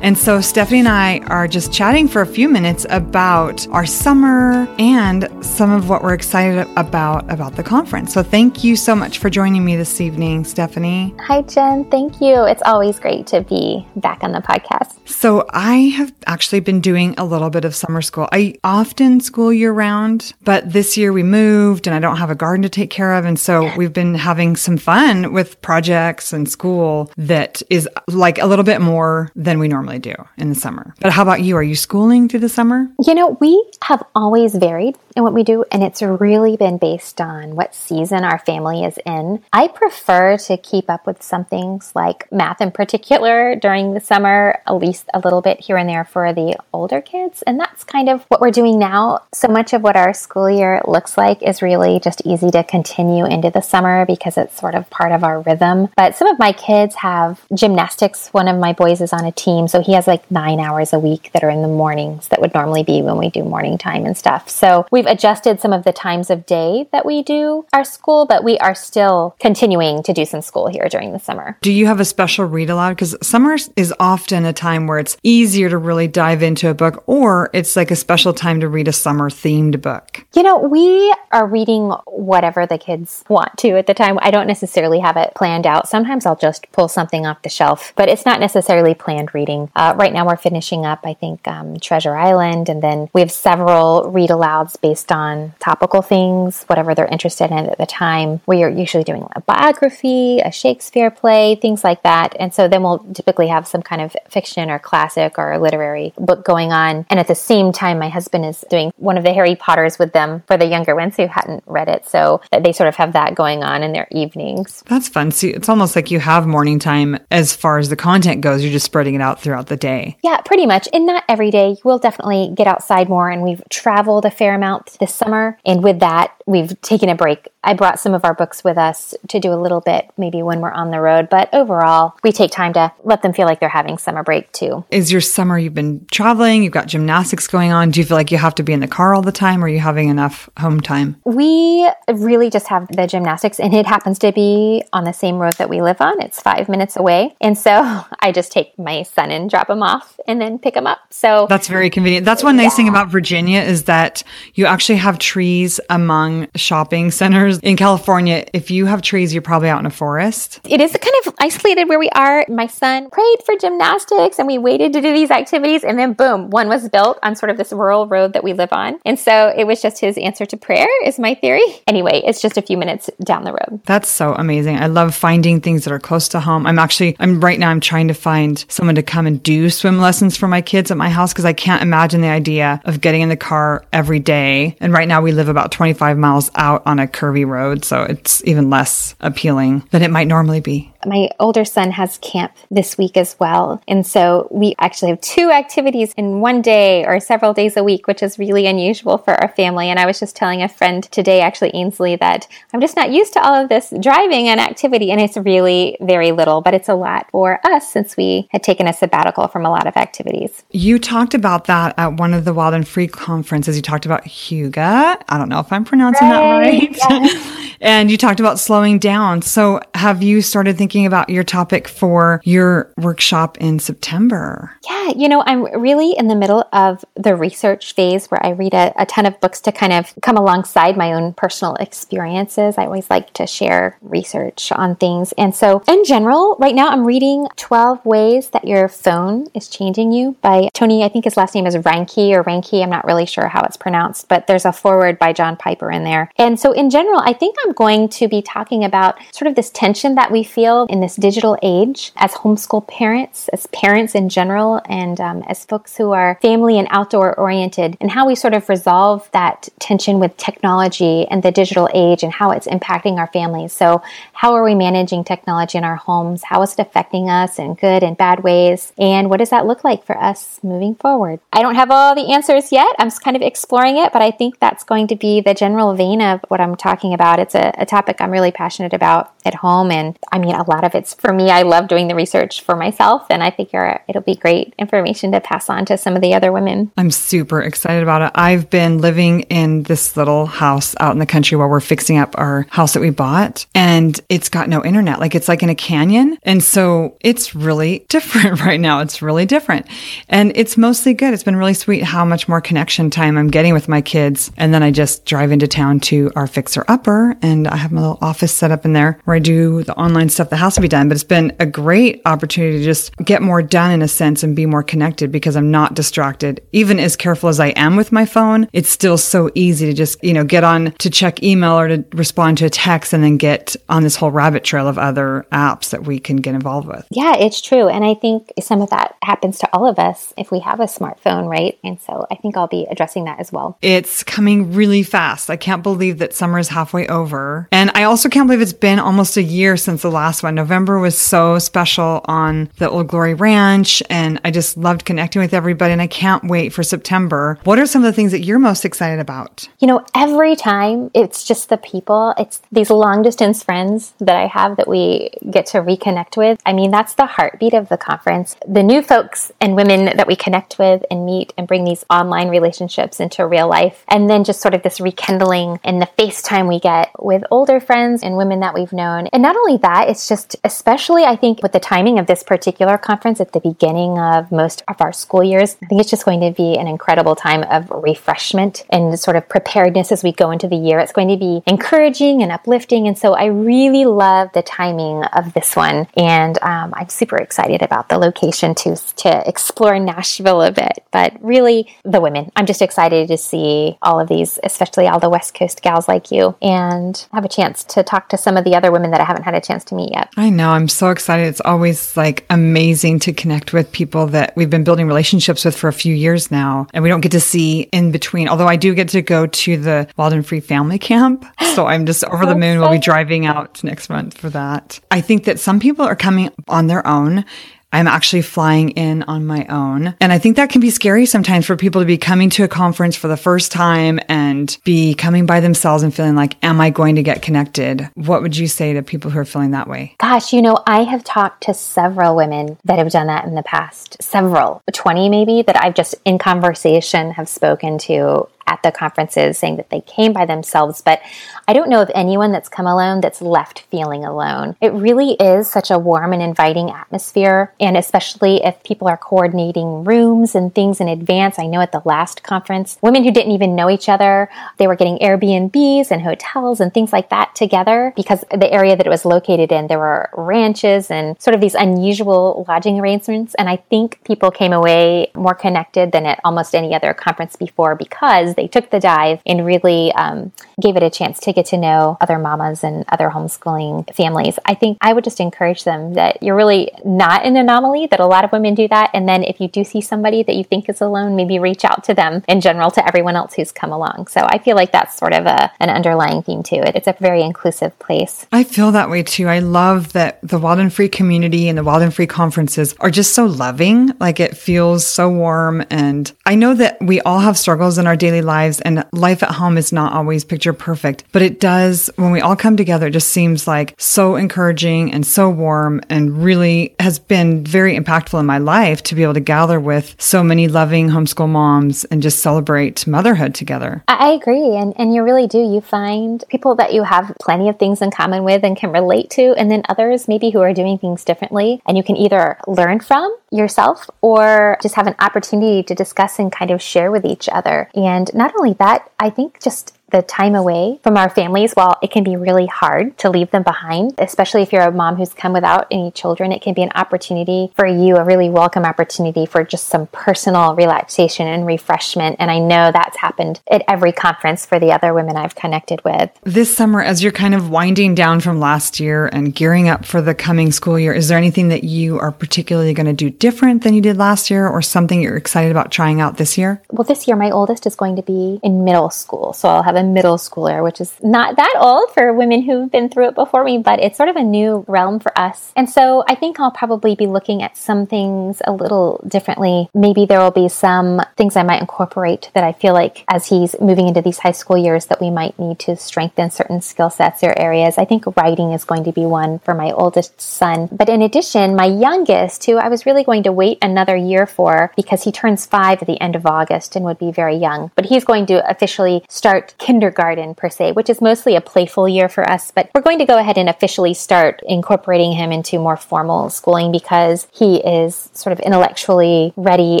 And 0.02 0.16
so 0.16 0.40
Stephanie 0.40 0.80
and 0.80 0.88
I 0.88 1.18
are 1.26 1.46
just 1.46 1.72
chatting 1.72 2.08
for 2.08 2.22
a 2.22 2.26
few 2.26 2.48
minutes 2.48 2.86
about 2.88 3.68
our 3.68 3.84
summer 3.84 4.66
and 4.78 5.28
some 5.44 5.70
of 5.70 5.88
what 5.88 6.02
we're 6.02 6.14
excited 6.14 6.66
about 6.76 7.30
about 7.30 7.56
the 7.56 7.62
conference. 7.62 8.12
So 8.12 8.22
thank 8.22 8.64
you 8.64 8.76
so 8.76 8.94
much 8.94 9.18
for 9.18 9.28
joining 9.28 9.64
me 9.64 9.76
this 9.76 10.00
evening, 10.00 10.44
Stephanie. 10.44 11.14
Hi, 11.20 11.42
Jen. 11.42 11.84
Thank 11.90 12.20
you. 12.20 12.44
It's 12.44 12.62
always 12.64 12.98
great 12.98 13.26
to 13.28 13.42
be 13.42 13.86
back 13.96 14.22
on 14.22 14.32
the 14.32 14.40
podcast. 14.40 14.99
So 15.10 15.44
I 15.50 15.76
have 15.96 16.12
actually 16.26 16.60
been 16.60 16.80
doing 16.80 17.14
a 17.18 17.24
little 17.24 17.50
bit 17.50 17.64
of 17.64 17.74
summer 17.74 18.00
school. 18.00 18.28
I 18.32 18.54
often 18.64 19.20
school 19.20 19.52
year 19.52 19.72
round, 19.72 20.32
but 20.44 20.72
this 20.72 20.96
year 20.96 21.12
we 21.12 21.22
moved 21.22 21.86
and 21.86 21.94
I 21.94 21.98
don't 21.98 22.16
have 22.16 22.30
a 22.30 22.34
garden 22.34 22.62
to 22.62 22.68
take 22.68 22.90
care 22.90 23.14
of. 23.14 23.24
And 23.24 23.38
so 23.38 23.70
we've 23.76 23.92
been 23.92 24.14
having 24.14 24.56
some 24.56 24.76
fun 24.76 25.32
with 25.32 25.60
projects 25.62 26.32
and 26.32 26.48
school 26.48 27.12
that 27.16 27.60
is 27.70 27.88
like 28.08 28.38
a 28.38 28.46
little 28.46 28.64
bit 28.64 28.80
more 28.80 29.30
than 29.34 29.58
we 29.58 29.68
normally 29.68 29.98
do 29.98 30.14
in 30.38 30.48
the 30.48 30.54
summer. 30.54 30.94
But 31.00 31.12
how 31.12 31.22
about 31.22 31.42
you? 31.42 31.56
Are 31.56 31.62
you 31.62 31.76
schooling 31.76 32.28
through 32.28 32.40
the 32.40 32.48
summer? 32.48 32.88
You 33.04 33.14
know, 33.14 33.36
we 33.40 33.62
have 33.82 34.02
always 34.14 34.54
varied 34.54 34.96
in 35.16 35.22
what 35.22 35.34
we 35.34 35.42
do, 35.42 35.64
and 35.72 35.82
it's 35.82 36.02
really 36.02 36.56
been 36.56 36.78
based 36.78 37.20
on 37.20 37.56
what 37.56 37.74
season 37.74 38.24
our 38.24 38.38
family 38.38 38.84
is 38.84 38.98
in. 39.04 39.42
I 39.52 39.68
prefer 39.68 40.36
to 40.38 40.56
keep 40.56 40.88
up 40.88 41.06
with 41.06 41.22
some 41.22 41.44
things 41.44 41.92
like 41.94 42.30
math 42.32 42.60
in 42.60 42.70
particular 42.70 43.56
during 43.56 43.94
the 43.94 44.00
summer, 44.00 44.62
at 44.66 44.74
least 44.74 45.08
a 45.12 45.18
little 45.20 45.42
bit 45.42 45.60
here 45.60 45.76
and 45.76 45.88
there 45.88 46.04
for 46.04 46.32
the 46.32 46.58
older 46.72 47.00
kids. 47.00 47.42
And 47.42 47.58
that's 47.58 47.84
kind 47.84 48.08
of 48.08 48.24
what 48.28 48.40
we're 48.40 48.50
doing 48.50 48.78
now. 48.78 49.20
So 49.32 49.48
much 49.48 49.72
of 49.72 49.82
what 49.82 49.96
our 49.96 50.14
school 50.14 50.50
year 50.50 50.80
looks 50.86 51.16
like 51.18 51.42
is 51.42 51.62
really 51.62 52.00
just 52.00 52.22
easy 52.24 52.50
to 52.50 52.62
continue 52.62 53.26
into 53.26 53.50
the 53.50 53.60
summer 53.60 54.06
because 54.06 54.36
it's 54.36 54.58
sort 54.58 54.74
of 54.74 54.88
part 54.90 55.12
of 55.12 55.24
our 55.24 55.40
rhythm. 55.40 55.88
But 55.96 56.16
some 56.16 56.28
of 56.28 56.38
my 56.38 56.52
kids 56.52 56.94
have 56.96 57.40
gymnastics. 57.54 58.28
One 58.28 58.48
of 58.48 58.58
my 58.58 58.72
boys 58.72 59.00
is 59.00 59.12
on 59.12 59.24
a 59.24 59.32
team, 59.32 59.68
so 59.68 59.80
he 59.82 59.92
has 59.94 60.06
like 60.06 60.30
nine 60.30 60.60
hours 60.60 60.92
a 60.92 60.98
week 60.98 61.30
that 61.32 61.44
are 61.44 61.50
in 61.50 61.62
the 61.62 61.68
mornings 61.68 62.28
that 62.28 62.40
would 62.40 62.54
normally 62.54 62.82
be 62.82 63.02
when 63.02 63.18
we 63.18 63.30
do 63.30 63.42
morning 63.44 63.78
time 63.78 64.04
and 64.04 64.16
stuff. 64.16 64.48
So 64.48 64.86
we've 65.00 65.10
adjusted 65.10 65.58
some 65.60 65.72
of 65.72 65.84
the 65.84 65.92
times 65.94 66.28
of 66.28 66.44
day 66.44 66.86
that 66.92 67.06
we 67.06 67.22
do 67.22 67.64
our 67.72 67.84
school, 67.84 68.26
but 68.26 68.44
we 68.44 68.58
are 68.58 68.74
still 68.74 69.34
continuing 69.40 70.02
to 70.02 70.12
do 70.12 70.26
some 70.26 70.42
school 70.42 70.66
here 70.66 70.86
during 70.90 71.12
the 71.12 71.18
summer. 71.18 71.56
Do 71.62 71.72
you 71.72 71.86
have 71.86 72.00
a 72.00 72.04
special 72.04 72.44
read 72.44 72.68
aloud? 72.68 72.90
Because 72.90 73.16
summer 73.26 73.56
is 73.76 73.94
often 73.98 74.44
a 74.44 74.52
time 74.52 74.86
where 74.86 74.98
it's 74.98 75.16
easier 75.22 75.70
to 75.70 75.78
really 75.78 76.06
dive 76.06 76.42
into 76.42 76.68
a 76.68 76.74
book, 76.74 77.02
or 77.06 77.48
it's 77.54 77.76
like 77.76 77.90
a 77.90 77.96
special 77.96 78.34
time 78.34 78.60
to 78.60 78.68
read 78.68 78.88
a 78.88 78.92
summer 78.92 79.30
themed 79.30 79.80
book? 79.80 80.26
You 80.34 80.42
know, 80.42 80.58
we 80.58 81.14
are 81.32 81.46
reading 81.46 81.92
whatever 82.06 82.66
the 82.66 82.76
kids 82.76 83.24
want 83.30 83.56
to 83.58 83.78
at 83.78 83.86
the 83.86 83.94
time. 83.94 84.18
I 84.20 84.30
don't 84.30 84.46
necessarily 84.46 84.98
have 84.98 85.16
it 85.16 85.32
planned 85.34 85.66
out. 85.66 85.88
Sometimes 85.88 86.26
I'll 86.26 86.36
just 86.36 86.70
pull 86.72 86.88
something 86.88 87.24
off 87.24 87.40
the 87.40 87.48
shelf, 87.48 87.94
but 87.96 88.10
it's 88.10 88.26
not 88.26 88.38
necessarily 88.38 88.92
planned 88.92 89.34
reading. 89.34 89.70
Uh, 89.74 89.94
right 89.96 90.12
now, 90.12 90.26
we're 90.26 90.36
finishing 90.36 90.84
up, 90.84 91.00
I 91.04 91.14
think, 91.14 91.48
um, 91.48 91.80
Treasure 91.80 92.16
Island, 92.16 92.68
and 92.68 92.82
then 92.82 93.08
we 93.14 93.22
have 93.22 93.32
several 93.32 94.10
read 94.10 94.28
alouds 94.28 94.78
based 94.80 94.89
on 95.10 95.54
topical 95.58 96.02
things, 96.02 96.64
whatever 96.64 96.94
they're 96.94 97.06
interested 97.06 97.50
in 97.50 97.66
at 97.66 97.78
the 97.78 97.86
time. 97.86 98.40
We 98.46 98.62
are 98.62 98.68
usually 98.68 99.04
doing 99.04 99.26
a 99.34 99.40
biography, 99.40 100.40
a 100.40 100.52
Shakespeare 100.52 101.10
play, 101.10 101.56
things 101.56 101.82
like 101.84 102.02
that. 102.02 102.36
And 102.38 102.52
so 102.52 102.68
then 102.68 102.82
we'll 102.82 102.98
typically 103.14 103.48
have 103.48 103.66
some 103.66 103.82
kind 103.82 104.02
of 104.02 104.16
fiction 104.28 104.70
or 104.70 104.78
classic 104.78 105.38
or 105.38 105.58
literary 105.58 106.12
book 106.18 106.44
going 106.44 106.72
on. 106.72 107.06
And 107.10 107.18
at 107.20 107.28
the 107.28 107.34
same 107.34 107.72
time, 107.72 107.98
my 107.98 108.08
husband 108.08 108.44
is 108.44 108.64
doing 108.70 108.92
one 108.96 109.18
of 109.18 109.24
the 109.24 109.32
Harry 109.32 109.56
Potters 109.56 109.98
with 109.98 110.12
them 110.12 110.42
for 110.46 110.56
the 110.56 110.66
younger 110.66 110.94
ones 110.94 111.16
who 111.16 111.26
hadn't 111.26 111.64
read 111.66 111.88
it. 111.88 112.06
So 112.08 112.40
they 112.50 112.72
sort 112.72 112.88
of 112.88 112.96
have 112.96 113.12
that 113.12 113.34
going 113.34 113.62
on 113.62 113.82
in 113.82 113.92
their 113.92 114.08
evenings. 114.10 114.82
That's 114.86 115.08
fun. 115.08 115.30
See, 115.30 115.50
it's 115.50 115.68
almost 115.68 115.96
like 115.96 116.10
you 116.10 116.20
have 116.20 116.46
morning 116.46 116.78
time 116.78 117.18
as 117.30 117.54
far 117.54 117.78
as 117.78 117.88
the 117.88 117.96
content 117.96 118.40
goes. 118.40 118.62
You're 118.62 118.72
just 118.72 118.86
spreading 118.86 119.14
it 119.14 119.20
out 119.20 119.40
throughout 119.40 119.66
the 119.66 119.76
day. 119.76 120.18
Yeah, 120.22 120.40
pretty 120.42 120.66
much. 120.66 120.88
And 120.92 121.06
not 121.06 121.24
every 121.28 121.50
day. 121.50 121.76
We'll 121.84 121.98
definitely 121.98 122.52
get 122.54 122.66
outside 122.66 123.08
more. 123.08 123.30
And 123.30 123.42
we've 123.42 123.62
traveled 123.70 124.24
a 124.24 124.30
fair 124.30 124.54
amount 124.54 124.79
this 125.00 125.14
summer. 125.14 125.58
And 125.64 125.82
with 125.82 126.00
that, 126.00 126.34
we've 126.46 126.80
taken 126.80 127.08
a 127.08 127.14
break. 127.14 127.48
I 127.62 127.74
brought 127.74 128.00
some 128.00 128.14
of 128.14 128.24
our 128.24 128.34
books 128.34 128.64
with 128.64 128.78
us 128.78 129.14
to 129.28 129.38
do 129.38 129.52
a 129.52 129.56
little 129.56 129.80
bit, 129.80 130.10
maybe 130.16 130.42
when 130.42 130.60
we're 130.60 130.72
on 130.72 130.90
the 130.90 131.00
road. 131.00 131.28
But 131.28 131.52
overall, 131.52 132.16
we 132.24 132.32
take 132.32 132.50
time 132.50 132.72
to 132.72 132.92
let 133.04 133.22
them 133.22 133.32
feel 133.32 133.46
like 133.46 133.60
they're 133.60 133.68
having 133.68 133.98
summer 133.98 134.22
break 134.22 134.50
too. 134.52 134.84
Is 134.90 135.12
your 135.12 135.20
summer, 135.20 135.58
you've 135.58 135.74
been 135.74 136.06
traveling, 136.10 136.62
you've 136.62 136.72
got 136.72 136.88
gymnastics 136.88 137.46
going 137.46 137.70
on. 137.70 137.90
Do 137.90 138.00
you 138.00 138.06
feel 138.06 138.16
like 138.16 138.30
you 138.30 138.38
have 138.38 138.54
to 138.56 138.62
be 138.62 138.72
in 138.72 138.80
the 138.80 138.88
car 138.88 139.14
all 139.14 139.22
the 139.22 139.32
time 139.32 139.62
or 139.62 139.66
are 139.66 139.68
you 139.68 139.78
having 139.78 140.08
enough 140.08 140.48
home 140.58 140.80
time? 140.80 141.16
We 141.24 141.88
really 142.08 142.50
just 142.50 142.68
have 142.68 142.88
the 142.88 143.06
gymnastics, 143.06 143.60
and 143.60 143.74
it 143.74 143.86
happens 143.86 144.18
to 144.20 144.32
be 144.32 144.82
on 144.92 145.04
the 145.04 145.12
same 145.12 145.36
road 145.38 145.54
that 145.54 145.68
we 145.68 145.82
live 145.82 146.00
on. 146.00 146.20
It's 146.20 146.40
five 146.40 146.68
minutes 146.68 146.96
away. 146.96 147.36
And 147.40 147.56
so 147.56 147.70
I 148.20 148.32
just 148.32 148.52
take 148.52 148.78
my 148.78 149.02
son 149.02 149.30
and 149.30 149.48
drop 149.50 149.68
him 149.68 149.82
off 149.82 150.18
and 150.26 150.40
then 150.40 150.58
pick 150.58 150.76
him 150.76 150.86
up. 150.86 151.00
So 151.10 151.46
that's 151.48 151.68
very 151.68 151.90
convenient. 151.90 152.24
That's 152.24 152.42
one 152.42 152.56
nice 152.56 152.72
yeah. 152.72 152.76
thing 152.76 152.88
about 152.88 153.08
Virginia 153.08 153.60
is 153.60 153.84
that 153.84 154.22
you 154.54 154.66
actually 154.70 154.98
have 154.98 155.18
trees 155.18 155.80
among 155.90 156.48
shopping 156.54 157.10
centers. 157.10 157.58
In 157.58 157.76
California, 157.76 158.46
if 158.52 158.70
you 158.70 158.86
have 158.86 159.02
trees, 159.02 159.34
you're 159.34 159.42
probably 159.42 159.68
out 159.68 159.80
in 159.80 159.86
a 159.86 159.90
forest. 159.90 160.60
It 160.64 160.80
is 160.80 160.92
kind 160.92 161.14
of 161.26 161.34
isolated 161.40 161.88
where 161.88 161.98
we 161.98 162.08
are. 162.10 162.44
My 162.48 162.66
son 162.68 163.10
prayed 163.10 163.38
for 163.44 163.56
gymnastics 163.56 164.38
and 164.38 164.46
we 164.46 164.58
waited 164.58 164.92
to 164.92 165.00
do 165.00 165.12
these 165.12 165.30
activities. 165.30 165.82
And 165.82 165.98
then, 165.98 166.12
boom, 166.12 166.50
one 166.50 166.68
was 166.68 166.88
built 166.88 167.18
on 167.22 167.34
sort 167.34 167.50
of 167.50 167.56
this 167.56 167.72
rural 167.72 168.06
road 168.06 168.32
that 168.34 168.44
we 168.44 168.52
live 168.52 168.72
on. 168.72 169.00
And 169.04 169.18
so 169.18 169.52
it 169.56 169.64
was 169.66 169.82
just 169.82 170.00
his 170.00 170.16
answer 170.18 170.46
to 170.46 170.56
prayer, 170.56 170.88
is 171.04 171.18
my 171.18 171.34
theory. 171.34 171.64
Anyway, 171.86 172.22
it's 172.24 172.40
just 172.40 172.56
a 172.56 172.62
few 172.62 172.78
minutes 172.78 173.10
down 173.24 173.44
the 173.44 173.52
road. 173.52 173.80
That's 173.84 174.08
so 174.08 174.34
amazing. 174.34 174.76
I 174.76 174.86
love 174.86 175.14
finding 175.14 175.60
things 175.60 175.84
that 175.84 175.92
are 175.92 175.98
close 175.98 176.28
to 176.28 176.40
home. 176.40 176.66
I'm 176.66 176.78
actually, 176.78 177.16
I'm 177.18 177.40
right 177.40 177.58
now, 177.58 177.70
I'm 177.70 177.80
trying 177.80 178.08
to 178.08 178.14
find 178.14 178.64
someone 178.68 178.94
to 178.94 179.02
come 179.02 179.26
and 179.26 179.42
do 179.42 179.68
swim 179.68 179.98
lessons 179.98 180.36
for 180.36 180.46
my 180.46 180.62
kids 180.62 180.90
at 180.90 180.96
my 180.96 181.10
house 181.10 181.32
because 181.32 181.44
I 181.44 181.52
can't 181.52 181.82
imagine 181.82 182.20
the 182.20 182.28
idea 182.28 182.80
of 182.84 183.00
getting 183.00 183.22
in 183.22 183.28
the 183.28 183.36
car 183.36 183.84
every 183.92 184.20
day. 184.20 184.59
And 184.80 184.92
right 184.92 185.08
now 185.08 185.22
we 185.22 185.32
live 185.32 185.48
about 185.48 185.72
25 185.72 186.18
miles 186.18 186.50
out 186.54 186.82
on 186.86 186.98
a 186.98 187.06
curvy 187.06 187.46
road. 187.46 187.84
So 187.84 188.02
it's 188.02 188.44
even 188.44 188.70
less 188.70 189.14
appealing 189.20 189.86
than 189.90 190.02
it 190.02 190.10
might 190.10 190.26
normally 190.26 190.60
be. 190.60 190.92
My 191.06 191.30
older 191.40 191.64
son 191.64 191.92
has 191.92 192.18
camp 192.18 192.52
this 192.70 192.98
week 192.98 193.16
as 193.16 193.36
well. 193.38 193.82
And 193.88 194.06
so 194.06 194.48
we 194.50 194.74
actually 194.78 195.10
have 195.10 195.20
two 195.20 195.50
activities 195.50 196.12
in 196.16 196.40
one 196.40 196.62
day 196.62 197.04
or 197.06 197.20
several 197.20 197.54
days 197.54 197.76
a 197.76 197.84
week, 197.84 198.06
which 198.06 198.22
is 198.22 198.38
really 198.38 198.66
unusual 198.66 199.18
for 199.18 199.34
our 199.34 199.48
family. 199.48 199.88
And 199.88 199.98
I 199.98 200.06
was 200.06 200.20
just 200.20 200.36
telling 200.36 200.62
a 200.62 200.68
friend 200.68 201.04
today, 201.04 201.40
actually, 201.40 201.70
Ainsley, 201.74 202.16
that 202.16 202.46
I'm 202.72 202.80
just 202.80 202.96
not 202.96 203.10
used 203.10 203.32
to 203.32 203.42
all 203.42 203.54
of 203.54 203.68
this 203.68 203.92
driving 204.00 204.48
and 204.48 204.60
activity. 204.60 205.10
And 205.10 205.20
it's 205.20 205.36
really 205.36 205.96
very 206.00 206.32
little, 206.32 206.60
but 206.60 206.74
it's 206.74 206.88
a 206.88 206.94
lot 206.94 207.28
for 207.30 207.60
us 207.66 207.90
since 207.90 208.16
we 208.16 208.48
had 208.50 208.62
taken 208.62 208.86
a 208.86 208.92
sabbatical 208.92 209.48
from 209.48 209.64
a 209.64 209.70
lot 209.70 209.86
of 209.86 209.96
activities. 209.96 210.64
You 210.70 210.98
talked 210.98 211.34
about 211.34 211.64
that 211.64 211.94
at 211.96 212.18
one 212.18 212.34
of 212.34 212.44
the 212.44 212.52
Wild 212.52 212.74
and 212.74 212.86
Free 212.86 213.08
conferences. 213.08 213.76
You 213.76 213.82
talked 213.82 214.06
about 214.06 214.24
hygge. 214.24 214.76
I 214.76 215.38
don't 215.38 215.48
know 215.48 215.60
if 215.60 215.72
I'm 215.72 215.84
pronouncing 215.84 216.28
right. 216.28 216.92
that 216.92 217.08
right. 217.10 217.32
Yeah. 217.32 217.76
and 217.80 218.10
you 218.10 218.18
talked 218.18 218.40
about 218.40 218.58
slowing 218.58 218.98
down. 218.98 219.42
So 219.42 219.80
have 219.94 220.22
you 220.22 220.42
started 220.42 220.76
thinking 220.76 220.89
thinking 220.90 221.06
about 221.06 221.30
your 221.30 221.44
topic 221.44 221.86
for 221.86 222.40
your 222.42 222.92
workshop 222.96 223.56
in 223.58 223.78
September? 223.78 224.76
Yeah, 224.88 225.12
you 225.14 225.28
know, 225.28 225.40
I'm 225.46 225.62
really 225.80 226.16
in 226.18 226.26
the 226.26 226.34
middle 226.34 226.64
of 226.72 227.04
the 227.14 227.36
research 227.36 227.92
phase 227.92 228.26
where 228.26 228.44
I 228.44 228.50
read 228.50 228.74
a, 228.74 228.92
a 229.00 229.06
ton 229.06 229.24
of 229.24 229.38
books 229.38 229.60
to 229.60 229.72
kind 229.72 229.92
of 229.92 230.12
come 230.20 230.36
alongside 230.36 230.96
my 230.96 231.12
own 231.12 231.32
personal 231.34 231.76
experiences. 231.76 232.76
I 232.76 232.86
always 232.86 233.08
like 233.08 233.32
to 233.34 233.46
share 233.46 233.98
research 234.00 234.72
on 234.72 234.96
things. 234.96 235.30
And 235.38 235.54
so, 235.54 235.84
in 235.86 236.04
general, 236.04 236.56
right 236.58 236.74
now 236.74 236.88
I'm 236.88 237.04
reading 237.04 237.46
12 237.54 238.04
Ways 238.04 238.50
That 238.50 238.66
Your 238.66 238.88
Phone 238.88 239.46
is 239.54 239.68
Changing 239.68 240.10
You 240.10 240.34
by 240.42 240.70
Tony, 240.74 241.04
I 241.04 241.08
think 241.08 241.24
his 241.24 241.36
last 241.36 241.54
name 241.54 241.66
is 241.66 241.76
Reinke 241.76 242.32
or 242.32 242.42
Ranky. 242.42 242.82
I'm 242.82 242.90
not 242.90 243.04
really 243.04 243.26
sure 243.26 243.46
how 243.46 243.62
it's 243.62 243.76
pronounced, 243.76 244.26
but 244.26 244.48
there's 244.48 244.64
a 244.64 244.72
foreword 244.72 245.20
by 245.20 245.32
John 245.32 245.56
Piper 245.56 245.88
in 245.92 246.02
there. 246.02 246.32
And 246.36 246.58
so, 246.58 246.72
in 246.72 246.90
general, 246.90 247.20
I 247.20 247.32
think 247.32 247.54
I'm 247.64 247.74
going 247.74 248.08
to 248.08 248.26
be 248.26 248.42
talking 248.42 248.84
about 248.84 249.16
sort 249.32 249.46
of 249.46 249.54
this 249.54 249.70
tension 249.70 250.16
that 250.16 250.32
we 250.32 250.42
feel 250.42 250.79
in 250.86 251.00
this 251.00 251.16
digital 251.16 251.58
age 251.62 252.12
as 252.16 252.32
homeschool 252.32 252.86
parents, 252.86 253.48
as 253.48 253.66
parents 253.68 254.14
in 254.14 254.28
general, 254.28 254.80
and 254.88 255.20
um, 255.20 255.42
as 255.46 255.64
folks 255.64 255.96
who 255.96 256.12
are 256.12 256.38
family 256.42 256.78
and 256.78 256.88
outdoor 256.90 257.38
oriented, 257.38 257.96
and 258.00 258.10
how 258.10 258.26
we 258.26 258.34
sort 258.34 258.54
of 258.54 258.68
resolve 258.68 259.28
that 259.32 259.68
tension 259.78 260.18
with 260.18 260.36
technology 260.36 261.26
and 261.28 261.42
the 261.42 261.50
digital 261.50 261.88
age 261.94 262.22
and 262.22 262.32
how 262.32 262.50
it's 262.50 262.66
impacting 262.66 263.18
our 263.18 263.26
families. 263.28 263.72
So, 263.72 264.02
how 264.32 264.54
are 264.54 264.64
we 264.64 264.74
managing 264.74 265.24
technology 265.24 265.78
in 265.78 265.84
our 265.84 265.96
homes? 265.96 266.44
How 266.44 266.62
is 266.62 266.72
it 266.72 266.78
affecting 266.78 267.28
us 267.28 267.58
in 267.58 267.74
good 267.74 268.02
and 268.02 268.16
bad 268.16 268.42
ways? 268.42 268.92
And 268.98 269.28
what 269.28 269.38
does 269.38 269.50
that 269.50 269.66
look 269.66 269.84
like 269.84 270.04
for 270.04 270.16
us 270.16 270.60
moving 270.62 270.94
forward? 270.94 271.40
I 271.52 271.62
don't 271.62 271.74
have 271.74 271.90
all 271.90 272.14
the 272.14 272.32
answers 272.32 272.72
yet. 272.72 272.94
I'm 272.98 273.10
kind 273.10 273.36
of 273.36 273.42
exploring 273.42 273.98
it, 273.98 274.12
but 274.12 274.22
I 274.22 274.30
think 274.30 274.58
that's 274.58 274.84
going 274.84 275.08
to 275.08 275.16
be 275.16 275.40
the 275.40 275.54
general 275.54 275.94
vein 275.94 276.20
of 276.22 276.40
what 276.48 276.60
I'm 276.60 276.76
talking 276.76 277.14
about. 277.14 277.38
It's 277.38 277.54
a, 277.54 277.72
a 277.76 277.86
topic 277.86 278.20
I'm 278.20 278.30
really 278.30 278.52
passionate 278.52 278.92
about 278.92 279.32
at 279.44 279.54
home. 279.54 279.90
And 279.90 280.18
I 280.32 280.38
mean, 280.38 280.54
a 280.54 280.64
lot 280.70 280.84
of 280.84 280.94
it's 280.94 281.14
for 281.14 281.32
me. 281.32 281.50
I 281.50 281.62
love 281.62 281.88
doing 281.88 282.08
the 282.08 282.14
research 282.14 282.62
for 282.62 282.76
myself, 282.76 283.26
and 283.28 283.42
I 283.42 283.50
figure 283.50 284.02
it'll 284.08 284.22
be 284.22 284.36
great 284.36 284.74
information 284.78 285.32
to 285.32 285.40
pass 285.40 285.68
on 285.68 285.84
to 285.86 285.98
some 285.98 286.16
of 286.16 286.22
the 286.22 286.34
other 286.34 286.52
women. 286.52 286.92
I'm 286.96 287.10
super 287.10 287.60
excited 287.60 288.02
about 288.02 288.22
it. 288.22 288.30
I've 288.34 288.70
been 288.70 288.98
living 288.98 289.40
in 289.42 289.82
this 289.82 290.16
little 290.16 290.46
house 290.46 290.94
out 291.00 291.12
in 291.12 291.18
the 291.18 291.26
country 291.26 291.56
while 291.56 291.68
we're 291.68 291.80
fixing 291.80 292.18
up 292.18 292.34
our 292.38 292.66
house 292.70 292.94
that 292.94 293.00
we 293.00 293.10
bought, 293.10 293.66
and 293.74 294.18
it's 294.28 294.48
got 294.48 294.68
no 294.68 294.84
internet. 294.84 295.18
Like 295.18 295.34
it's 295.34 295.48
like 295.48 295.62
in 295.62 295.68
a 295.68 295.74
canyon. 295.74 296.38
And 296.44 296.62
so 296.62 297.16
it's 297.20 297.54
really 297.54 298.06
different 298.08 298.60
right 298.60 298.80
now. 298.80 299.00
It's 299.00 299.22
really 299.22 299.46
different. 299.46 299.86
And 300.28 300.52
it's 300.54 300.76
mostly 300.76 301.14
good. 301.14 301.34
It's 301.34 301.42
been 301.42 301.56
really 301.56 301.74
sweet 301.74 302.04
how 302.04 302.24
much 302.24 302.48
more 302.48 302.60
connection 302.60 303.10
time 303.10 303.36
I'm 303.36 303.48
getting 303.48 303.72
with 303.72 303.88
my 303.88 304.00
kids. 304.00 304.50
And 304.56 304.72
then 304.72 304.82
I 304.82 304.90
just 304.90 305.26
drive 305.26 305.50
into 305.50 305.66
town 305.66 306.00
to 306.00 306.30
our 306.36 306.46
fixer 306.46 306.84
upper 306.88 307.36
and 307.42 307.66
I 307.66 307.76
have 307.76 307.92
my 307.92 308.00
little 308.00 308.18
office 308.20 308.52
set 308.52 308.70
up 308.70 308.84
in 308.84 308.92
there 308.92 309.18
where 309.24 309.36
I 309.36 309.40
do 309.40 309.82
the 309.82 309.96
online 309.96 310.28
stuff 310.28 310.50
that 310.50 310.59
has 310.60 310.76
to 310.76 310.80
be 310.80 310.88
done. 310.88 311.08
But 311.08 311.14
it's 311.14 311.24
been 311.24 311.56
a 311.58 311.66
great 311.66 312.22
opportunity 312.24 312.78
to 312.78 312.84
just 312.84 313.16
get 313.16 313.42
more 313.42 313.62
done 313.62 313.90
in 313.90 314.02
a 314.02 314.08
sense 314.08 314.42
and 314.42 314.54
be 314.54 314.66
more 314.66 314.82
connected 314.82 315.32
because 315.32 315.56
I'm 315.56 315.70
not 315.70 315.94
distracted. 315.94 316.62
Even 316.72 317.00
as 317.00 317.16
careful 317.16 317.48
as 317.48 317.58
I 317.58 317.68
am 317.68 317.96
with 317.96 318.12
my 318.12 318.24
phone, 318.24 318.68
it's 318.72 318.88
still 318.88 319.18
so 319.18 319.50
easy 319.54 319.86
to 319.86 319.92
just, 319.92 320.22
you 320.22 320.32
know, 320.32 320.44
get 320.44 320.64
on 320.64 320.92
to 320.98 321.10
check 321.10 321.42
email 321.42 321.78
or 321.78 321.88
to 321.88 322.04
respond 322.12 322.58
to 322.58 322.66
a 322.66 322.70
text 322.70 323.12
and 323.12 323.24
then 323.24 323.36
get 323.36 323.74
on 323.88 324.02
this 324.02 324.16
whole 324.16 324.30
rabbit 324.30 324.64
trail 324.64 324.86
of 324.86 324.98
other 324.98 325.46
apps 325.52 325.90
that 325.90 326.04
we 326.04 326.18
can 326.18 326.36
get 326.36 326.54
involved 326.54 326.86
with. 326.86 327.06
Yeah, 327.10 327.36
it's 327.36 327.60
true. 327.60 327.88
And 327.88 328.04
I 328.04 328.14
think 328.14 328.52
some 328.60 328.82
of 328.82 328.90
that 328.90 329.16
happens 329.24 329.58
to 329.58 329.68
all 329.72 329.86
of 329.86 329.98
us 329.98 330.32
if 330.36 330.50
we 330.50 330.60
have 330.60 330.80
a 330.80 330.84
smartphone, 330.84 331.48
right? 331.48 331.78
And 331.82 332.00
so 332.00 332.26
I 332.30 332.36
think 332.36 332.56
I'll 332.56 332.66
be 332.66 332.86
addressing 332.90 333.24
that 333.24 333.40
as 333.40 333.50
well. 333.52 333.78
It's 333.82 334.22
coming 334.22 334.72
really 334.72 335.02
fast. 335.02 335.50
I 335.50 335.56
can't 335.56 335.82
believe 335.82 336.18
that 336.18 336.34
summer 336.34 336.58
is 336.58 336.68
halfway 336.68 337.06
over. 337.08 337.68
And 337.72 337.90
I 337.94 338.04
also 338.04 338.28
can't 338.28 338.46
believe 338.46 338.60
it's 338.60 338.72
been 338.72 338.98
almost 338.98 339.36
a 339.36 339.42
year 339.42 339.76
since 339.76 340.02
the 340.02 340.10
last 340.10 340.42
one. 340.42 340.49
November 340.50 340.98
was 340.98 341.18
so 341.18 341.58
special 341.58 342.20
on 342.26 342.70
the 342.78 342.88
Old 342.88 343.08
Glory 343.08 343.34
Ranch. 343.34 344.02
And 344.10 344.40
I 344.44 344.50
just 344.50 344.76
loved 344.76 345.04
connecting 345.04 345.40
with 345.40 345.54
everybody. 345.54 345.92
And 345.92 346.02
I 346.02 346.06
can't 346.06 346.44
wait 346.44 346.72
for 346.72 346.82
September. 346.82 347.58
What 347.64 347.78
are 347.78 347.86
some 347.86 348.02
of 348.02 348.06
the 348.06 348.12
things 348.12 348.32
that 348.32 348.40
you're 348.40 348.58
most 348.58 348.84
excited 348.84 349.20
about? 349.20 349.68
You 349.78 349.86
know, 349.86 350.04
every 350.14 350.56
time 350.56 351.10
it's 351.14 351.44
just 351.44 351.68
the 351.68 351.76
people, 351.76 352.34
it's 352.38 352.60
these 352.72 352.90
long 352.90 353.22
distance 353.22 353.62
friends 353.62 354.14
that 354.20 354.36
I 354.36 354.46
have 354.46 354.76
that 354.76 354.88
we 354.88 355.30
get 355.50 355.66
to 355.66 355.78
reconnect 355.78 356.36
with. 356.36 356.60
I 356.64 356.72
mean, 356.72 356.90
that's 356.90 357.14
the 357.14 357.26
heartbeat 357.26 357.74
of 357.74 357.88
the 357.88 357.96
conference. 357.96 358.56
The 358.66 358.82
new 358.82 359.02
folks 359.02 359.52
and 359.60 359.76
women 359.76 360.16
that 360.16 360.26
we 360.26 360.36
connect 360.36 360.78
with 360.78 361.04
and 361.10 361.26
meet 361.26 361.52
and 361.56 361.66
bring 361.68 361.84
these 361.84 362.04
online 362.10 362.48
relationships 362.48 363.20
into 363.20 363.46
real 363.46 363.68
life. 363.68 364.04
And 364.08 364.28
then 364.30 364.44
just 364.44 364.60
sort 364.60 364.74
of 364.74 364.82
this 364.82 365.00
rekindling 365.00 365.80
and 365.84 366.00
the 366.00 366.08
FaceTime 366.18 366.68
we 366.68 366.80
get 366.80 367.10
with 367.18 367.42
older 367.50 367.80
friends 367.80 368.22
and 368.22 368.36
women 368.36 368.60
that 368.60 368.74
we've 368.74 368.92
known. 368.92 369.26
And 369.28 369.42
not 369.42 369.56
only 369.56 369.76
that, 369.78 370.08
it's 370.08 370.28
just 370.28 370.39
just 370.40 370.56
especially 370.64 371.24
I 371.24 371.36
think 371.36 371.62
with 371.62 371.72
the 371.72 371.80
timing 371.80 372.18
of 372.18 372.26
this 372.26 372.42
particular 372.42 372.96
conference 372.98 373.40
at 373.40 373.52
the 373.52 373.60
beginning 373.60 374.18
of 374.18 374.50
most 374.50 374.82
of 374.88 375.00
our 375.00 375.12
school 375.12 375.42
years, 375.42 375.76
I 375.82 375.86
think 375.86 376.00
it's 376.00 376.10
just 376.10 376.24
going 376.24 376.40
to 376.40 376.50
be 376.50 376.78
an 376.78 376.86
incredible 376.86 377.36
time 377.36 377.62
of 377.64 377.90
refreshment 377.90 378.84
and 378.90 379.18
sort 379.18 379.36
of 379.36 379.48
preparedness 379.48 380.12
as 380.12 380.22
we 380.22 380.32
go 380.32 380.50
into 380.50 380.68
the 380.68 380.76
year. 380.76 380.98
It's 380.98 381.12
going 381.12 381.28
to 381.28 381.36
be 381.36 381.62
encouraging 381.66 382.42
and 382.42 382.50
uplifting. 382.50 383.06
And 383.06 383.18
so 383.18 383.34
I 383.34 383.46
really 383.46 384.04
love 384.04 384.50
the 384.54 384.62
timing 384.62 385.24
of 385.24 385.52
this 385.52 385.76
one. 385.76 386.06
And 386.16 386.60
um, 386.62 386.94
I'm 386.94 387.08
super 387.08 387.36
excited 387.36 387.82
about 387.82 388.08
the 388.08 388.18
location 388.18 388.74
to, 388.76 388.96
to 388.96 389.48
explore 389.48 389.98
Nashville 389.98 390.62
a 390.62 390.72
bit. 390.72 391.04
But 391.10 391.36
really, 391.40 391.94
the 392.04 392.20
women. 392.20 392.50
I'm 392.56 392.66
just 392.66 392.82
excited 392.82 393.28
to 393.28 393.36
see 393.36 393.98
all 394.02 394.20
of 394.20 394.28
these, 394.28 394.58
especially 394.62 395.06
all 395.06 395.20
the 395.20 395.28
West 395.28 395.54
Coast 395.54 395.82
gals 395.82 396.08
like 396.08 396.30
you, 396.30 396.56
and 396.62 397.26
have 397.32 397.44
a 397.44 397.48
chance 397.48 397.84
to 397.84 398.02
talk 398.02 398.28
to 398.30 398.38
some 398.38 398.56
of 398.56 398.64
the 398.64 398.74
other 398.74 398.92
women 398.92 399.10
that 399.10 399.20
I 399.20 399.24
haven't 399.24 399.42
had 399.42 399.54
a 399.54 399.60
chance 399.60 399.84
to 399.86 399.94
meet 399.94 400.12
yet. 400.12 400.29
I 400.36 400.50
know. 400.50 400.70
I'm 400.70 400.88
so 400.88 401.10
excited. 401.10 401.46
It's 401.46 401.60
always 401.60 402.16
like 402.16 402.44
amazing 402.50 403.18
to 403.20 403.32
connect 403.32 403.72
with 403.72 403.90
people 403.92 404.28
that 404.28 404.52
we've 404.56 404.70
been 404.70 404.84
building 404.84 405.06
relationships 405.06 405.64
with 405.64 405.76
for 405.76 405.88
a 405.88 405.92
few 405.92 406.14
years 406.14 406.50
now. 406.50 406.86
And 406.92 407.02
we 407.02 407.08
don't 407.08 407.20
get 407.20 407.32
to 407.32 407.40
see 407.40 407.82
in 407.92 408.12
between, 408.12 408.48
although 408.48 408.68
I 408.68 408.76
do 408.76 408.94
get 408.94 409.08
to 409.10 409.22
go 409.22 409.46
to 409.46 409.76
the 409.76 410.08
Wild 410.16 410.32
and 410.32 410.46
Free 410.46 410.60
Family 410.60 410.98
Camp. 410.98 411.44
So 411.70 411.86
I'm 411.86 412.04
just 412.04 412.24
over 412.24 412.46
the 412.46 412.56
moon. 412.56 412.80
We'll 412.80 412.90
be 412.90 412.98
driving 412.98 413.46
out 413.46 413.84
next 413.84 414.10
month 414.10 414.36
for 414.36 414.50
that. 414.50 414.98
I 415.12 415.20
think 415.20 415.44
that 415.44 415.60
some 415.60 415.78
people 415.78 416.04
are 416.04 416.16
coming 416.16 416.50
on 416.66 416.88
their 416.88 417.06
own 417.06 417.44
I'm 417.92 418.06
actually 418.06 418.42
flying 418.42 418.90
in 418.90 419.22
on 419.24 419.46
my 419.46 419.66
own. 419.66 420.14
And 420.20 420.32
I 420.32 420.38
think 420.38 420.56
that 420.56 420.70
can 420.70 420.80
be 420.80 420.90
scary 420.90 421.26
sometimes 421.26 421.66
for 421.66 421.76
people 421.76 422.00
to 422.00 422.06
be 422.06 422.18
coming 422.18 422.50
to 422.50 422.64
a 422.64 422.68
conference 422.68 423.16
for 423.16 423.28
the 423.28 423.36
first 423.36 423.72
time 423.72 424.20
and 424.28 424.76
be 424.84 425.14
coming 425.14 425.46
by 425.46 425.60
themselves 425.60 426.02
and 426.02 426.14
feeling 426.14 426.36
like, 426.36 426.56
am 426.64 426.80
I 426.80 426.90
going 426.90 427.16
to 427.16 427.22
get 427.22 427.42
connected? 427.42 428.08
What 428.14 428.42
would 428.42 428.56
you 428.56 428.68
say 428.68 428.92
to 428.92 429.02
people 429.02 429.30
who 429.30 429.38
are 429.38 429.44
feeling 429.44 429.72
that 429.72 429.88
way? 429.88 430.14
Gosh, 430.18 430.52
you 430.52 430.62
know, 430.62 430.82
I 430.86 431.02
have 431.02 431.24
talked 431.24 431.64
to 431.64 431.74
several 431.74 432.36
women 432.36 432.78
that 432.84 432.98
have 432.98 433.10
done 433.10 433.26
that 433.26 433.44
in 433.44 433.54
the 433.54 433.62
past, 433.62 434.22
several, 434.22 434.82
20 434.92 435.28
maybe, 435.28 435.62
that 435.62 435.82
I've 435.82 435.94
just 435.94 436.14
in 436.24 436.38
conversation 436.38 437.32
have 437.32 437.48
spoken 437.48 437.98
to 437.98 438.48
at 438.66 438.82
the 438.82 438.92
conferences 438.92 439.58
saying 439.58 439.76
that 439.76 439.90
they 439.90 440.00
came 440.02 440.32
by 440.32 440.46
themselves, 440.46 441.02
but 441.02 441.20
I 441.66 441.72
don't 441.72 441.88
know 441.88 442.02
of 442.02 442.10
anyone 442.14 442.52
that's 442.52 442.68
come 442.68 442.86
alone 442.86 443.20
that's 443.20 443.42
left 443.42 443.80
feeling 443.90 444.24
alone. 444.24 444.76
It 444.80 444.92
really 444.92 445.32
is 445.32 445.70
such 445.70 445.90
a 445.90 445.98
warm 445.98 446.32
and 446.32 446.42
inviting 446.42 446.90
atmosphere, 446.90 447.72
and 447.80 447.96
especially 447.96 448.62
if 448.64 448.82
people 448.82 449.08
are 449.08 449.16
coordinating 449.16 450.04
rooms 450.04 450.54
and 450.54 450.74
things 450.74 451.00
in 451.00 451.08
advance. 451.08 451.58
I 451.58 451.66
know 451.66 451.80
at 451.80 451.92
the 451.92 452.02
last 452.04 452.42
conference, 452.42 452.98
women 453.02 453.24
who 453.24 453.30
didn't 453.30 453.52
even 453.52 453.74
know 453.74 453.90
each 453.90 454.08
other, 454.08 454.48
they 454.78 454.86
were 454.86 454.96
getting 454.96 455.18
Airbnbs 455.18 456.10
and 456.10 456.22
hotels 456.22 456.80
and 456.80 456.92
things 456.92 457.12
like 457.12 457.30
that 457.30 457.54
together 457.54 458.12
because 458.16 458.44
the 458.50 458.70
area 458.72 458.96
that 458.96 459.06
it 459.06 459.10
was 459.10 459.24
located 459.24 459.72
in, 459.72 459.86
there 459.86 459.98
were 459.98 460.30
ranches 460.36 461.10
and 461.10 461.40
sort 461.40 461.54
of 461.54 461.60
these 461.60 461.74
unusual 461.74 462.64
lodging 462.68 463.00
arrangements. 463.00 463.54
And 463.56 463.68
I 463.68 463.76
think 463.76 464.22
people 464.24 464.50
came 464.50 464.72
away 464.72 465.30
more 465.34 465.54
connected 465.54 466.12
than 466.12 466.26
at 466.26 466.40
almost 466.44 466.74
any 466.74 466.94
other 466.94 467.14
conference 467.14 467.56
before 467.56 467.94
because 467.94 468.54
they 468.60 468.68
took 468.68 468.90
the 468.90 469.00
dive 469.00 469.40
and 469.46 469.64
really 469.64 470.12
um, 470.12 470.52
gave 470.80 470.96
it 470.96 471.02
a 471.02 471.08
chance 471.08 471.40
to 471.40 471.52
get 471.52 471.64
to 471.66 471.78
know 471.78 472.18
other 472.20 472.38
mamas 472.38 472.84
and 472.84 473.06
other 473.08 473.30
homeschooling 473.30 474.14
families. 474.14 474.58
I 474.66 474.74
think 474.74 474.98
I 475.00 475.14
would 475.14 475.24
just 475.24 475.40
encourage 475.40 475.84
them 475.84 476.12
that 476.14 476.42
you're 476.42 476.56
really 476.56 476.90
not 477.02 477.46
an 477.46 477.56
anomaly, 477.56 478.08
that 478.08 478.20
a 478.20 478.26
lot 478.26 478.44
of 478.44 478.52
women 478.52 478.74
do 478.74 478.86
that. 478.88 479.10
And 479.14 479.26
then 479.26 479.42
if 479.44 479.60
you 479.60 479.68
do 479.68 479.82
see 479.82 480.02
somebody 480.02 480.42
that 480.42 480.56
you 480.56 480.64
think 480.64 480.90
is 480.90 481.00
alone, 481.00 481.36
maybe 481.36 481.58
reach 481.58 481.86
out 481.86 482.04
to 482.04 482.14
them 482.14 482.42
in 482.48 482.60
general 482.60 482.90
to 482.90 483.06
everyone 483.06 483.34
else 483.34 483.54
who's 483.54 483.72
come 483.72 483.92
along. 483.92 484.26
So 484.26 484.42
I 484.42 484.58
feel 484.58 484.76
like 484.76 484.92
that's 484.92 485.16
sort 485.16 485.32
of 485.32 485.46
a, 485.46 485.72
an 485.80 485.88
underlying 485.88 486.42
theme 486.42 486.62
to 486.64 486.76
it. 486.76 486.94
It's 486.94 487.08
a 487.08 487.16
very 487.18 487.42
inclusive 487.42 487.98
place. 487.98 488.46
I 488.52 488.64
feel 488.64 488.92
that 488.92 489.08
way 489.08 489.22
too. 489.22 489.48
I 489.48 489.60
love 489.60 490.12
that 490.12 490.38
the 490.42 490.58
Wild 490.58 490.80
and 490.80 490.92
Free 490.92 491.08
community 491.08 491.68
and 491.68 491.78
the 491.78 491.84
Wild 491.84 492.02
and 492.02 492.12
Free 492.12 492.26
conferences 492.26 492.94
are 493.00 493.10
just 493.10 493.32
so 493.34 493.46
loving. 493.46 494.12
Like 494.20 494.38
it 494.38 494.54
feels 494.54 495.06
so 495.06 495.30
warm. 495.30 495.82
And 495.88 496.30
I 496.44 496.56
know 496.56 496.74
that 496.74 497.00
we 497.00 497.22
all 497.22 497.38
have 497.38 497.56
struggles 497.56 497.96
in 497.96 498.06
our 498.06 498.16
daily 498.16 498.39
lives 498.42 498.80
and 498.80 499.04
life 499.12 499.42
at 499.42 499.52
home 499.52 499.76
is 499.76 499.92
not 499.92 500.12
always 500.12 500.44
picture 500.44 500.72
perfect, 500.72 501.24
but 501.32 501.42
it 501.42 501.60
does, 501.60 502.10
when 502.16 502.32
we 502.32 502.40
all 502.40 502.56
come 502.56 502.76
together, 502.76 503.08
it 503.08 503.12
just 503.12 503.28
seems 503.28 503.66
like 503.66 503.94
so 503.98 504.36
encouraging 504.36 505.12
and 505.12 505.26
so 505.26 505.48
warm 505.48 506.00
and 506.08 506.42
really 506.42 506.94
has 507.00 507.18
been 507.18 507.64
very 507.64 507.96
impactful 507.96 508.38
in 508.38 508.46
my 508.46 508.58
life 508.58 509.02
to 509.04 509.14
be 509.14 509.22
able 509.22 509.34
to 509.34 509.40
gather 509.40 509.78
with 509.80 510.14
so 510.18 510.42
many 510.42 510.68
loving 510.68 511.08
homeschool 511.08 511.48
moms 511.48 512.04
and 512.04 512.22
just 512.22 512.40
celebrate 512.40 513.06
motherhood 513.06 513.54
together. 513.54 514.02
I 514.08 514.30
agree. 514.30 514.76
And, 514.76 514.94
and 514.96 515.14
you 515.14 515.22
really 515.22 515.46
do. 515.46 515.58
You 515.58 515.80
find 515.80 516.44
people 516.48 516.74
that 516.76 516.92
you 516.92 517.02
have 517.02 517.34
plenty 517.40 517.68
of 517.68 517.78
things 517.78 518.02
in 518.02 518.10
common 518.10 518.44
with 518.44 518.64
and 518.64 518.76
can 518.76 518.92
relate 518.92 519.30
to, 519.30 519.54
and 519.56 519.70
then 519.70 519.82
others 519.88 520.28
maybe 520.28 520.50
who 520.50 520.60
are 520.60 520.74
doing 520.74 520.98
things 520.98 521.24
differently. 521.24 521.80
And 521.86 521.96
you 521.96 522.02
can 522.02 522.16
either 522.16 522.58
learn 522.66 523.00
from 523.00 523.36
yourself 523.50 524.08
or 524.20 524.78
just 524.80 524.94
have 524.94 525.06
an 525.06 525.16
opportunity 525.18 525.82
to 525.82 525.94
discuss 525.94 526.38
and 526.38 526.52
kind 526.52 526.70
of 526.70 526.80
share 526.80 527.10
with 527.10 527.24
each 527.24 527.48
other. 527.48 527.90
And 527.94 528.32
not 528.34 528.54
only 528.56 528.74
that, 528.74 529.10
I 529.18 529.30
think 529.30 529.60
just 529.60 529.96
the 530.10 530.22
time 530.22 530.54
away 530.54 530.98
from 531.02 531.16
our 531.16 531.30
families, 531.30 531.72
while 531.72 531.98
it 532.02 532.10
can 532.10 532.24
be 532.24 532.36
really 532.36 532.66
hard 532.66 533.16
to 533.18 533.30
leave 533.30 533.50
them 533.50 533.62
behind, 533.62 534.14
especially 534.18 534.62
if 534.62 534.72
you're 534.72 534.82
a 534.82 534.92
mom 534.92 535.16
who's 535.16 535.32
come 535.34 535.52
without 535.52 535.86
any 535.90 536.10
children, 536.10 536.52
it 536.52 536.62
can 536.62 536.74
be 536.74 536.82
an 536.82 536.92
opportunity 536.94 537.72
for 537.76 537.86
you, 537.86 538.16
a 538.16 538.24
really 538.24 538.48
welcome 538.48 538.84
opportunity 538.84 539.46
for 539.46 539.64
just 539.64 539.88
some 539.88 540.06
personal 540.08 540.74
relaxation 540.74 541.46
and 541.46 541.66
refreshment. 541.66 542.36
And 542.38 542.50
I 542.50 542.58
know 542.58 542.90
that's 542.92 543.16
happened 543.16 543.60
at 543.70 543.82
every 543.88 544.12
conference 544.12 544.66
for 544.66 544.78
the 544.78 544.92
other 544.92 545.14
women 545.14 545.36
I've 545.36 545.54
connected 545.54 546.04
with. 546.04 546.30
This 546.42 546.74
summer, 546.74 547.02
as 547.02 547.22
you're 547.22 547.32
kind 547.32 547.54
of 547.54 547.70
winding 547.70 548.14
down 548.14 548.40
from 548.40 548.60
last 548.60 549.00
year 549.00 549.26
and 549.26 549.54
gearing 549.54 549.88
up 549.88 550.04
for 550.04 550.20
the 550.20 550.34
coming 550.34 550.72
school 550.72 550.98
year, 550.98 551.12
is 551.12 551.28
there 551.28 551.38
anything 551.38 551.68
that 551.68 551.84
you 551.84 552.18
are 552.18 552.32
particularly 552.32 552.94
going 552.94 553.06
to 553.06 553.12
do 553.12 553.30
different 553.30 553.82
than 553.82 553.94
you 553.94 554.00
did 554.00 554.16
last 554.16 554.50
year 554.50 554.66
or 554.66 554.82
something 554.82 555.20
you're 555.20 555.36
excited 555.36 555.70
about 555.70 555.90
trying 555.90 556.20
out 556.20 556.36
this 556.36 556.58
year? 556.58 556.82
Well, 556.90 557.04
this 557.04 557.26
year, 557.26 557.36
my 557.36 557.50
oldest 557.50 557.86
is 557.86 557.94
going 557.94 558.16
to 558.16 558.22
be 558.22 558.60
in 558.62 558.84
middle 558.84 559.10
school. 559.10 559.52
So 559.52 559.68
I'll 559.68 559.82
have 559.82 559.96
a 559.96 559.99
middle 560.02 560.36
schooler, 560.36 560.82
which 560.82 561.00
is 561.00 561.14
not 561.22 561.56
that 561.56 561.74
old 561.78 562.10
for 562.12 562.32
women 562.32 562.62
who've 562.62 562.90
been 562.90 563.08
through 563.08 563.28
it 563.28 563.34
before 563.34 563.64
me, 563.64 563.78
but 563.78 564.00
it's 564.00 564.16
sort 564.16 564.28
of 564.28 564.36
a 564.36 564.42
new 564.42 564.84
realm 564.88 565.20
for 565.20 565.36
us. 565.38 565.72
And 565.76 565.88
so 565.88 566.24
I 566.28 566.34
think 566.34 566.58
I'll 566.58 566.70
probably 566.70 567.14
be 567.14 567.26
looking 567.26 567.62
at 567.62 567.76
some 567.76 568.06
things 568.06 568.60
a 568.66 568.72
little 568.72 569.22
differently. 569.26 569.88
Maybe 569.94 570.26
there 570.26 570.40
will 570.40 570.50
be 570.50 570.68
some 570.68 571.20
things 571.36 571.56
I 571.56 571.62
might 571.62 571.80
incorporate 571.80 572.50
that 572.54 572.64
I 572.64 572.72
feel 572.72 572.94
like 572.94 573.24
as 573.28 573.48
he's 573.48 573.74
moving 573.80 574.08
into 574.08 574.22
these 574.22 574.38
high 574.38 574.52
school 574.52 574.76
years 574.76 575.06
that 575.06 575.20
we 575.20 575.30
might 575.30 575.58
need 575.58 575.78
to 575.80 575.96
strengthen 575.96 576.50
certain 576.50 576.80
skill 576.80 577.10
sets 577.10 577.42
or 577.42 577.58
areas. 577.58 577.98
I 577.98 578.04
think 578.04 578.36
writing 578.36 578.72
is 578.72 578.84
going 578.84 579.04
to 579.04 579.12
be 579.12 579.26
one 579.26 579.58
for 579.60 579.74
my 579.74 579.92
oldest 579.92 580.40
son. 580.40 580.88
But 580.92 581.08
in 581.08 581.22
addition, 581.22 581.76
my 581.76 581.86
youngest, 581.86 582.64
who 582.66 582.76
I 582.76 582.88
was 582.88 583.06
really 583.06 583.24
going 583.24 583.42
to 583.44 583.52
wait 583.52 583.78
another 583.82 584.16
year 584.16 584.46
for 584.46 584.92
because 584.96 585.24
he 585.24 585.32
turns 585.32 585.66
five 585.66 586.00
at 586.00 586.06
the 586.06 586.20
end 586.20 586.36
of 586.36 586.46
August 586.46 586.96
and 586.96 587.04
would 587.04 587.18
be 587.18 587.32
very 587.32 587.56
young, 587.56 587.90
but 587.94 588.06
he's 588.06 588.24
going 588.24 588.46
to 588.46 588.68
officially 588.70 589.24
start 589.28 589.74
kindergarten 589.90 590.54
per 590.54 590.70
se, 590.70 590.92
which 590.92 591.10
is 591.10 591.20
mostly 591.20 591.56
a 591.56 591.60
playful 591.60 592.08
year 592.08 592.28
for 592.28 592.48
us. 592.48 592.70
But 592.70 592.88
we're 592.94 593.00
going 593.00 593.18
to 593.18 593.24
go 593.24 593.38
ahead 593.38 593.58
and 593.58 593.68
officially 593.68 594.14
start 594.14 594.62
incorporating 594.64 595.32
him 595.32 595.50
into 595.50 595.80
more 595.80 595.96
formal 595.96 596.48
schooling 596.48 596.92
because 596.92 597.48
he 597.52 597.78
is 597.78 598.30
sort 598.32 598.52
of 598.52 598.60
intellectually 598.60 599.52
ready 599.56 600.00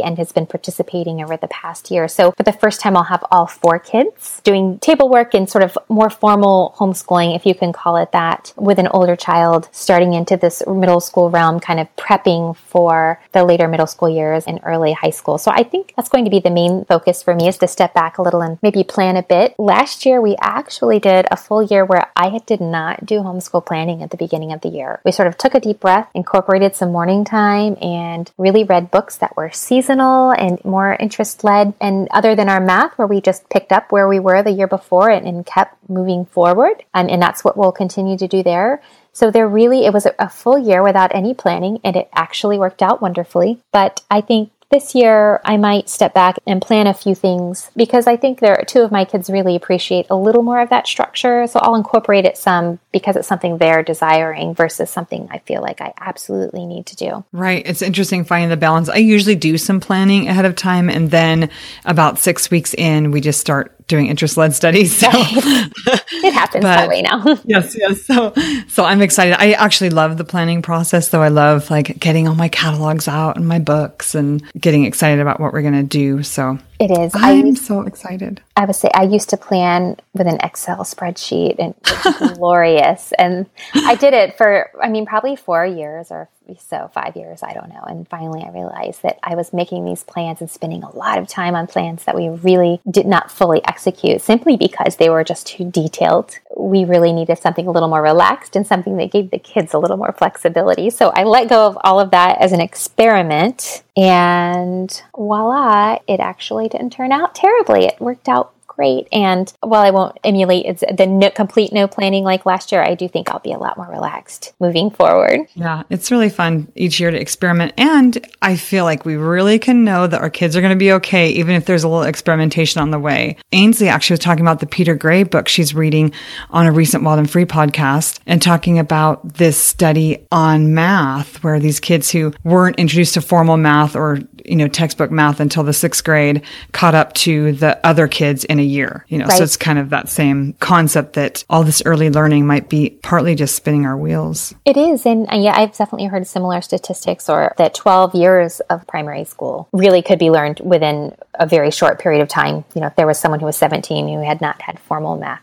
and 0.00 0.16
has 0.16 0.30
been 0.30 0.46
participating 0.46 1.20
over 1.20 1.36
the 1.36 1.48
past 1.48 1.90
year. 1.90 2.06
So 2.06 2.30
for 2.30 2.44
the 2.44 2.52
first 2.52 2.80
time, 2.80 2.96
I'll 2.96 3.10
have 3.14 3.24
all 3.32 3.48
four 3.48 3.80
kids 3.80 4.40
doing 4.44 4.78
table 4.78 5.08
work 5.08 5.34
and 5.34 5.50
sort 5.50 5.64
of 5.64 5.76
more 5.88 6.08
formal 6.08 6.72
homeschooling, 6.78 7.34
if 7.34 7.44
you 7.44 7.56
can 7.56 7.72
call 7.72 7.96
it 7.96 8.12
that, 8.12 8.52
with 8.56 8.78
an 8.78 8.86
older 8.88 9.16
child 9.16 9.68
starting 9.72 10.14
into 10.14 10.36
this 10.36 10.62
middle 10.68 11.00
school 11.00 11.30
realm, 11.30 11.58
kind 11.58 11.80
of 11.80 11.88
prepping 11.96 12.56
for 12.56 13.20
the 13.32 13.42
later 13.42 13.66
middle 13.66 13.88
school 13.88 14.08
years 14.08 14.44
and 14.46 14.60
early 14.62 14.92
high 14.92 15.10
school. 15.10 15.36
So 15.36 15.50
I 15.50 15.64
think 15.64 15.94
that's 15.96 16.08
going 16.08 16.26
to 16.26 16.30
be 16.30 16.38
the 16.38 16.50
main 16.50 16.84
focus 16.84 17.24
for 17.24 17.34
me 17.34 17.48
is 17.48 17.58
to 17.58 17.66
step 17.66 17.92
back 17.92 18.18
a 18.18 18.22
little 18.22 18.40
and 18.40 18.56
maybe 18.62 18.84
plan 18.84 19.16
a 19.16 19.24
bit. 19.24 19.56
Last 19.80 20.04
year, 20.04 20.20
we 20.20 20.36
actually 20.42 20.98
did 20.98 21.24
a 21.30 21.38
full 21.38 21.62
year 21.62 21.86
where 21.86 22.12
I 22.14 22.38
did 22.44 22.60
not 22.60 23.06
do 23.06 23.20
homeschool 23.20 23.64
planning 23.64 24.02
at 24.02 24.10
the 24.10 24.18
beginning 24.18 24.52
of 24.52 24.60
the 24.60 24.68
year. 24.68 25.00
We 25.06 25.10
sort 25.10 25.26
of 25.26 25.38
took 25.38 25.54
a 25.54 25.60
deep 25.60 25.80
breath, 25.80 26.10
incorporated 26.14 26.76
some 26.76 26.92
morning 26.92 27.24
time, 27.24 27.78
and 27.80 28.30
really 28.36 28.62
read 28.62 28.90
books 28.90 29.16
that 29.16 29.34
were 29.38 29.50
seasonal 29.50 30.32
and 30.32 30.62
more 30.66 30.98
interest 31.00 31.44
led. 31.44 31.72
And 31.80 32.08
other 32.10 32.34
than 32.34 32.50
our 32.50 32.60
math, 32.60 32.98
where 32.98 33.06
we 33.06 33.22
just 33.22 33.48
picked 33.48 33.72
up 33.72 33.90
where 33.90 34.06
we 34.06 34.20
were 34.20 34.42
the 34.42 34.50
year 34.50 34.66
before 34.66 35.08
and, 35.08 35.26
and 35.26 35.46
kept 35.46 35.78
moving 35.88 36.26
forward. 36.26 36.84
Um, 36.92 37.08
and 37.08 37.22
that's 37.22 37.42
what 37.42 37.56
we'll 37.56 37.72
continue 37.72 38.18
to 38.18 38.28
do 38.28 38.42
there. 38.42 38.82
So 39.14 39.30
there 39.30 39.48
really, 39.48 39.86
it 39.86 39.94
was 39.94 40.04
a, 40.04 40.14
a 40.18 40.28
full 40.28 40.58
year 40.58 40.82
without 40.82 41.14
any 41.14 41.32
planning 41.32 41.80
and 41.82 41.96
it 41.96 42.10
actually 42.12 42.58
worked 42.58 42.82
out 42.82 43.00
wonderfully. 43.00 43.62
But 43.72 44.02
I 44.10 44.20
think 44.20 44.52
this 44.70 44.94
year, 44.94 45.40
I 45.44 45.56
might 45.56 45.88
step 45.88 46.14
back 46.14 46.38
and 46.46 46.62
plan 46.62 46.86
a 46.86 46.94
few 46.94 47.14
things 47.14 47.70
because 47.76 48.06
I 48.06 48.16
think 48.16 48.38
there 48.38 48.56
are 48.56 48.64
two 48.64 48.82
of 48.82 48.92
my 48.92 49.04
kids 49.04 49.28
really 49.28 49.56
appreciate 49.56 50.06
a 50.10 50.16
little 50.16 50.44
more 50.44 50.60
of 50.60 50.70
that 50.70 50.86
structure. 50.86 51.46
So 51.48 51.58
I'll 51.60 51.74
incorporate 51.74 52.24
it 52.24 52.36
some 52.36 52.78
because 52.92 53.16
it's 53.16 53.26
something 53.26 53.58
they're 53.58 53.82
desiring 53.82 54.54
versus 54.54 54.88
something 54.88 55.28
I 55.30 55.38
feel 55.38 55.60
like 55.60 55.80
I 55.80 55.92
absolutely 55.98 56.66
need 56.66 56.86
to 56.86 56.96
do. 56.96 57.24
Right. 57.32 57.66
It's 57.66 57.82
interesting 57.82 58.24
finding 58.24 58.50
the 58.50 58.56
balance. 58.56 58.88
I 58.88 58.96
usually 58.96 59.34
do 59.34 59.58
some 59.58 59.80
planning 59.80 60.28
ahead 60.28 60.44
of 60.44 60.54
time 60.54 60.88
and 60.88 61.10
then 61.10 61.50
about 61.84 62.20
six 62.20 62.48
weeks 62.48 62.72
in, 62.74 63.10
we 63.10 63.20
just 63.20 63.40
start 63.40 63.74
doing 63.90 64.06
interest 64.06 64.36
led 64.36 64.54
studies. 64.54 64.96
So 64.96 65.08
it 65.12 66.32
happens 66.32 66.64
that 66.64 66.88
way 66.88 67.02
now. 67.02 67.22
yes, 67.44 67.76
yes. 67.76 68.02
So, 68.02 68.32
so 68.68 68.84
I'm 68.84 69.02
excited. 69.02 69.36
I 69.38 69.52
actually 69.52 69.90
love 69.90 70.16
the 70.16 70.24
planning 70.24 70.62
process, 70.62 71.08
though. 71.08 71.22
I 71.22 71.28
love 71.28 71.70
like 71.70 71.98
getting 71.98 72.26
all 72.26 72.34
my 72.34 72.48
catalogs 72.48 73.08
out 73.08 73.36
and 73.36 73.46
my 73.46 73.58
books 73.58 74.14
and 74.14 74.42
getting 74.58 74.84
excited 74.84 75.20
about 75.20 75.40
what 75.40 75.52
we're 75.52 75.62
going 75.62 75.74
to 75.74 75.82
do. 75.82 76.22
So 76.22 76.58
it 76.80 76.90
is. 76.90 77.12
I'm 77.14 77.46
used, 77.46 77.62
so 77.62 77.82
excited. 77.82 78.40
I 78.56 78.64
would 78.64 78.74
say 78.74 78.88
I 78.94 79.02
used 79.02 79.28
to 79.30 79.36
plan 79.36 79.98
with 80.14 80.26
an 80.26 80.38
Excel 80.42 80.78
spreadsheet 80.78 81.56
and 81.58 81.74
it's 81.86 82.18
glorious. 82.38 83.12
And 83.18 83.44
I 83.74 83.96
did 83.96 84.14
it 84.14 84.38
for, 84.38 84.70
I 84.82 84.88
mean, 84.88 85.04
probably 85.04 85.36
four 85.36 85.66
years 85.66 86.10
or 86.10 86.30
so, 86.58 86.90
five 86.92 87.16
years, 87.16 87.42
I 87.42 87.52
don't 87.52 87.68
know. 87.68 87.82
And 87.86 88.08
finally, 88.08 88.42
I 88.42 88.50
realized 88.50 89.02
that 89.02 89.18
I 89.22 89.34
was 89.34 89.52
making 89.52 89.84
these 89.84 90.02
plans 90.02 90.40
and 90.40 90.50
spending 90.50 90.82
a 90.82 90.96
lot 90.96 91.18
of 91.18 91.28
time 91.28 91.54
on 91.54 91.66
plans 91.66 92.04
that 92.04 92.16
we 92.16 92.28
really 92.28 92.80
did 92.90 93.06
not 93.06 93.30
fully 93.30 93.64
execute 93.64 94.20
simply 94.20 94.56
because 94.56 94.96
they 94.96 95.10
were 95.10 95.22
just 95.22 95.46
too 95.46 95.70
detailed. 95.70 96.38
We 96.56 96.84
really 96.84 97.12
needed 97.12 97.38
something 97.38 97.66
a 97.66 97.70
little 97.70 97.88
more 97.88 98.02
relaxed 98.02 98.56
and 98.56 98.66
something 98.66 98.96
that 98.96 99.12
gave 99.12 99.30
the 99.30 99.38
kids 99.38 99.74
a 99.74 99.78
little 99.78 99.96
more 99.96 100.12
flexibility. 100.12 100.90
So 100.90 101.10
I 101.10 101.24
let 101.24 101.48
go 101.48 101.66
of 101.66 101.78
all 101.84 102.00
of 102.00 102.10
that 102.10 102.40
as 102.40 102.52
an 102.52 102.60
experiment. 102.60 103.82
And 103.96 105.02
voila, 105.14 105.98
it 106.08 106.20
actually 106.20 106.68
didn't 106.70 106.90
turn 106.90 107.12
out 107.12 107.34
terribly. 107.34 107.86
It 107.86 108.00
worked 108.00 108.28
out 108.28 108.52
great. 108.80 109.08
And 109.12 109.52
while 109.60 109.82
I 109.82 109.90
won't 109.90 110.18
emulate 110.24 110.64
it's 110.64 110.82
the 110.96 111.06
no, 111.06 111.28
complete 111.30 111.70
no 111.70 111.86
planning 111.86 112.24
like 112.24 112.46
last 112.46 112.72
year, 112.72 112.82
I 112.82 112.94
do 112.94 113.08
think 113.08 113.30
I'll 113.30 113.38
be 113.38 113.52
a 113.52 113.58
lot 113.58 113.76
more 113.76 113.88
relaxed 113.90 114.54
moving 114.58 114.90
forward. 114.90 115.40
Yeah, 115.54 115.82
it's 115.90 116.10
really 116.10 116.30
fun 116.30 116.72
each 116.74 116.98
year 116.98 117.10
to 117.10 117.20
experiment. 117.20 117.74
And 117.76 118.26
I 118.40 118.56
feel 118.56 118.84
like 118.84 119.04
we 119.04 119.16
really 119.16 119.58
can 119.58 119.84
know 119.84 120.06
that 120.06 120.22
our 120.22 120.30
kids 120.30 120.56
are 120.56 120.62
going 120.62 120.72
to 120.72 120.78
be 120.78 120.92
okay, 120.92 121.28
even 121.30 121.56
if 121.56 121.66
there's 121.66 121.84
a 121.84 121.88
little 121.88 122.04
experimentation 122.04 122.80
on 122.80 122.90
the 122.90 122.98
way. 122.98 123.36
Ainsley 123.52 123.88
actually 123.88 124.14
was 124.14 124.20
talking 124.20 124.44
about 124.44 124.60
the 124.60 124.66
Peter 124.66 124.94
Gray 124.94 125.24
book 125.24 125.46
she's 125.46 125.74
reading 125.74 126.12
on 126.48 126.66
a 126.66 126.72
recent 126.72 127.04
Wild 127.04 127.18
and 127.18 127.30
Free 127.30 127.44
podcast 127.44 128.20
and 128.26 128.40
talking 128.40 128.78
about 128.78 129.34
this 129.34 129.58
study 129.58 130.26
on 130.32 130.72
math, 130.72 131.44
where 131.44 131.60
these 131.60 131.80
kids 131.80 132.10
who 132.10 132.32
weren't 132.44 132.78
introduced 132.78 133.12
to 133.14 133.20
formal 133.20 133.58
math 133.58 133.94
or 133.94 134.20
you 134.50 134.56
know, 134.56 134.68
textbook 134.68 135.10
math 135.10 135.40
until 135.40 135.62
the 135.62 135.72
sixth 135.72 136.02
grade 136.04 136.42
caught 136.72 136.94
up 136.94 137.12
to 137.14 137.52
the 137.52 137.78
other 137.86 138.08
kids 138.08 138.44
in 138.44 138.58
a 138.58 138.62
year, 138.62 139.04
you 139.08 139.18
know, 139.18 139.26
right. 139.26 139.38
so 139.38 139.44
it's 139.44 139.56
kind 139.56 139.78
of 139.78 139.90
that 139.90 140.08
same 140.08 140.54
concept 140.54 141.14
that 141.14 141.44
all 141.48 141.62
this 141.62 141.82
early 141.86 142.10
learning 142.10 142.46
might 142.46 142.68
be 142.68 142.90
partly 143.02 143.34
just 143.34 143.54
spinning 143.54 143.86
our 143.86 143.96
wheels. 143.96 144.54
It 144.64 144.76
is. 144.76 145.06
And 145.06 145.26
yeah, 145.32 145.54
I've 145.56 145.76
definitely 145.76 146.08
heard 146.08 146.26
similar 146.26 146.60
statistics 146.60 147.28
or 147.28 147.54
that 147.58 147.74
12 147.74 148.14
years 148.14 148.60
of 148.68 148.86
primary 148.86 149.24
school 149.24 149.68
really 149.72 150.02
could 150.02 150.18
be 150.18 150.30
learned 150.30 150.60
within 150.60 151.14
a 151.34 151.46
very 151.46 151.70
short 151.70 152.00
period 152.00 152.20
of 152.20 152.28
time. 152.28 152.64
You 152.74 152.80
know, 152.80 152.88
if 152.88 152.96
there 152.96 153.06
was 153.06 153.18
someone 153.18 153.40
who 153.40 153.46
was 153.46 153.56
17 153.56 154.08
who 154.08 154.22
had 154.24 154.40
not 154.40 154.60
had 154.62 154.78
formal 154.80 155.16
math 155.16 155.42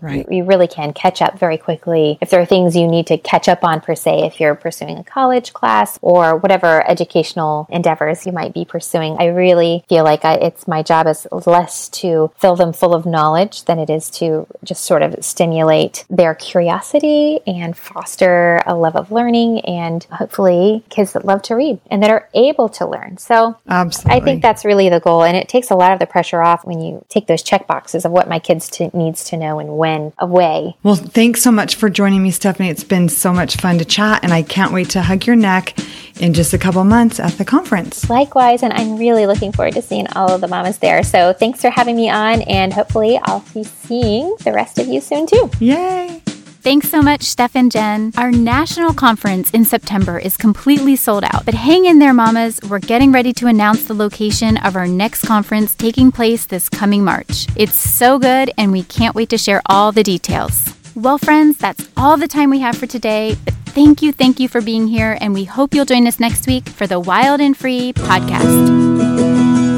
Right. 0.00 0.26
You, 0.30 0.38
you, 0.38 0.44
really 0.44 0.68
can 0.68 0.92
catch 0.92 1.22
up 1.22 1.38
very 1.38 1.58
quickly. 1.58 2.18
If 2.20 2.30
there 2.30 2.40
are 2.40 2.46
things 2.46 2.76
you 2.76 2.88
need 2.88 3.06
to 3.08 3.18
catch 3.18 3.48
up 3.48 3.62
on, 3.62 3.80
per 3.80 3.94
se, 3.94 4.26
if 4.26 4.40
you're 4.40 4.54
pursuing 4.54 4.98
a 4.98 5.04
college 5.04 5.52
class 5.52 5.98
or 6.02 6.36
whatever 6.36 6.88
educational 6.88 7.66
endeavors 7.70 8.26
you 8.26 8.32
might 8.32 8.52
be 8.52 8.64
pursuing, 8.64 9.16
I 9.18 9.26
really 9.26 9.84
feel 9.88 10.04
like 10.04 10.24
I, 10.24 10.34
it's 10.34 10.66
my 10.66 10.82
job 10.82 11.06
is 11.06 11.26
less 11.46 11.88
to 11.90 12.32
fill 12.38 12.56
them 12.56 12.72
full 12.72 12.94
of 12.94 13.06
knowledge 13.06 13.64
than 13.64 13.78
it 13.78 13.90
is 13.90 14.10
to 14.10 14.46
just 14.64 14.84
sort 14.84 15.02
of 15.02 15.24
stimulate 15.24 16.04
their 16.10 16.34
curiosity 16.34 17.40
and 17.46 17.76
foster 17.76 18.60
a 18.66 18.74
love 18.74 18.96
of 18.96 19.12
learning 19.12 19.60
and 19.60 20.04
hopefully 20.04 20.82
kids 20.88 21.12
that 21.12 21.24
love 21.24 21.42
to 21.42 21.54
read 21.54 21.78
and 21.90 22.02
that 22.02 22.10
are 22.10 22.28
able 22.34 22.68
to 22.68 22.86
learn. 22.86 23.18
So 23.18 23.56
Absolutely. 23.68 24.20
I 24.20 24.24
think 24.24 24.42
that's 24.42 24.64
really 24.64 24.88
the 24.88 25.00
goal. 25.00 25.22
And 25.22 25.36
it 25.36 25.48
takes 25.48 25.70
a 25.70 25.76
lot 25.76 25.92
of 25.92 25.98
the 25.98 26.06
pressure 26.06 26.42
off 26.42 26.64
when 26.64 26.80
you 26.80 27.04
take 27.08 27.26
those 27.26 27.42
check 27.42 27.66
boxes 27.66 28.04
of 28.04 28.12
what 28.12 28.28
my 28.28 28.38
kids 28.38 28.68
to, 28.70 28.96
needs 28.96 29.24
to 29.24 29.36
know 29.36 29.59
and 29.60 29.76
when 29.76 30.12
away. 30.18 30.76
Well, 30.82 30.96
thanks 30.96 31.42
so 31.42 31.52
much 31.52 31.76
for 31.76 31.88
joining 31.88 32.22
me, 32.22 32.30
Stephanie. 32.30 32.70
It's 32.70 32.84
been 32.84 33.08
so 33.08 33.32
much 33.32 33.56
fun 33.56 33.78
to 33.78 33.84
chat, 33.84 34.24
and 34.24 34.32
I 34.32 34.42
can't 34.42 34.72
wait 34.72 34.90
to 34.90 35.02
hug 35.02 35.26
your 35.26 35.36
neck 35.36 35.78
in 36.18 36.34
just 36.34 36.52
a 36.52 36.58
couple 36.58 36.82
months 36.84 37.20
at 37.20 37.32
the 37.32 37.44
conference. 37.44 38.10
Likewise, 38.10 38.62
and 38.62 38.72
I'm 38.72 38.96
really 38.96 39.26
looking 39.26 39.52
forward 39.52 39.74
to 39.74 39.82
seeing 39.82 40.06
all 40.14 40.30
of 40.32 40.40
the 40.40 40.48
mamas 40.48 40.78
there. 40.78 41.02
So 41.02 41.32
thanks 41.32 41.60
for 41.60 41.70
having 41.70 41.96
me 41.96 42.10
on, 42.10 42.42
and 42.42 42.72
hopefully, 42.72 43.20
I'll 43.24 43.44
be 43.54 43.64
seeing 43.64 44.34
the 44.40 44.52
rest 44.52 44.78
of 44.78 44.88
you 44.88 45.00
soon 45.00 45.26
too. 45.26 45.50
Yay! 45.60 46.22
Thanks 46.62 46.90
so 46.90 47.00
much, 47.00 47.22
Steph 47.22 47.56
and 47.56 47.72
Jen. 47.72 48.12
Our 48.18 48.30
national 48.30 48.92
conference 48.92 49.50
in 49.52 49.64
September 49.64 50.18
is 50.18 50.36
completely 50.36 50.94
sold 50.94 51.24
out, 51.24 51.46
but 51.46 51.54
hang 51.54 51.86
in 51.86 52.00
there, 52.00 52.12
mamas. 52.12 52.60
We're 52.68 52.80
getting 52.80 53.12
ready 53.12 53.32
to 53.34 53.46
announce 53.46 53.84
the 53.84 53.94
location 53.94 54.58
of 54.58 54.76
our 54.76 54.86
next 54.86 55.24
conference 55.24 55.74
taking 55.74 56.12
place 56.12 56.44
this 56.44 56.68
coming 56.68 57.02
March. 57.02 57.46
It's 57.56 57.76
so 57.76 58.18
good, 58.18 58.50
and 58.58 58.72
we 58.72 58.82
can't 58.82 59.14
wait 59.14 59.30
to 59.30 59.38
share 59.38 59.62
all 59.66 59.90
the 59.90 60.02
details. 60.02 60.62
Well, 60.94 61.16
friends, 61.16 61.56
that's 61.56 61.88
all 61.96 62.18
the 62.18 62.28
time 62.28 62.50
we 62.50 62.58
have 62.58 62.76
for 62.76 62.86
today, 62.86 63.38
but 63.42 63.54
thank 63.68 64.02
you, 64.02 64.12
thank 64.12 64.38
you 64.38 64.46
for 64.46 64.60
being 64.60 64.86
here, 64.86 65.16
and 65.18 65.32
we 65.32 65.44
hope 65.44 65.74
you'll 65.74 65.86
join 65.86 66.06
us 66.06 66.20
next 66.20 66.46
week 66.46 66.68
for 66.68 66.86
the 66.86 67.00
Wild 67.00 67.40
and 67.40 67.56
Free 67.56 67.94
podcast. 67.94 69.69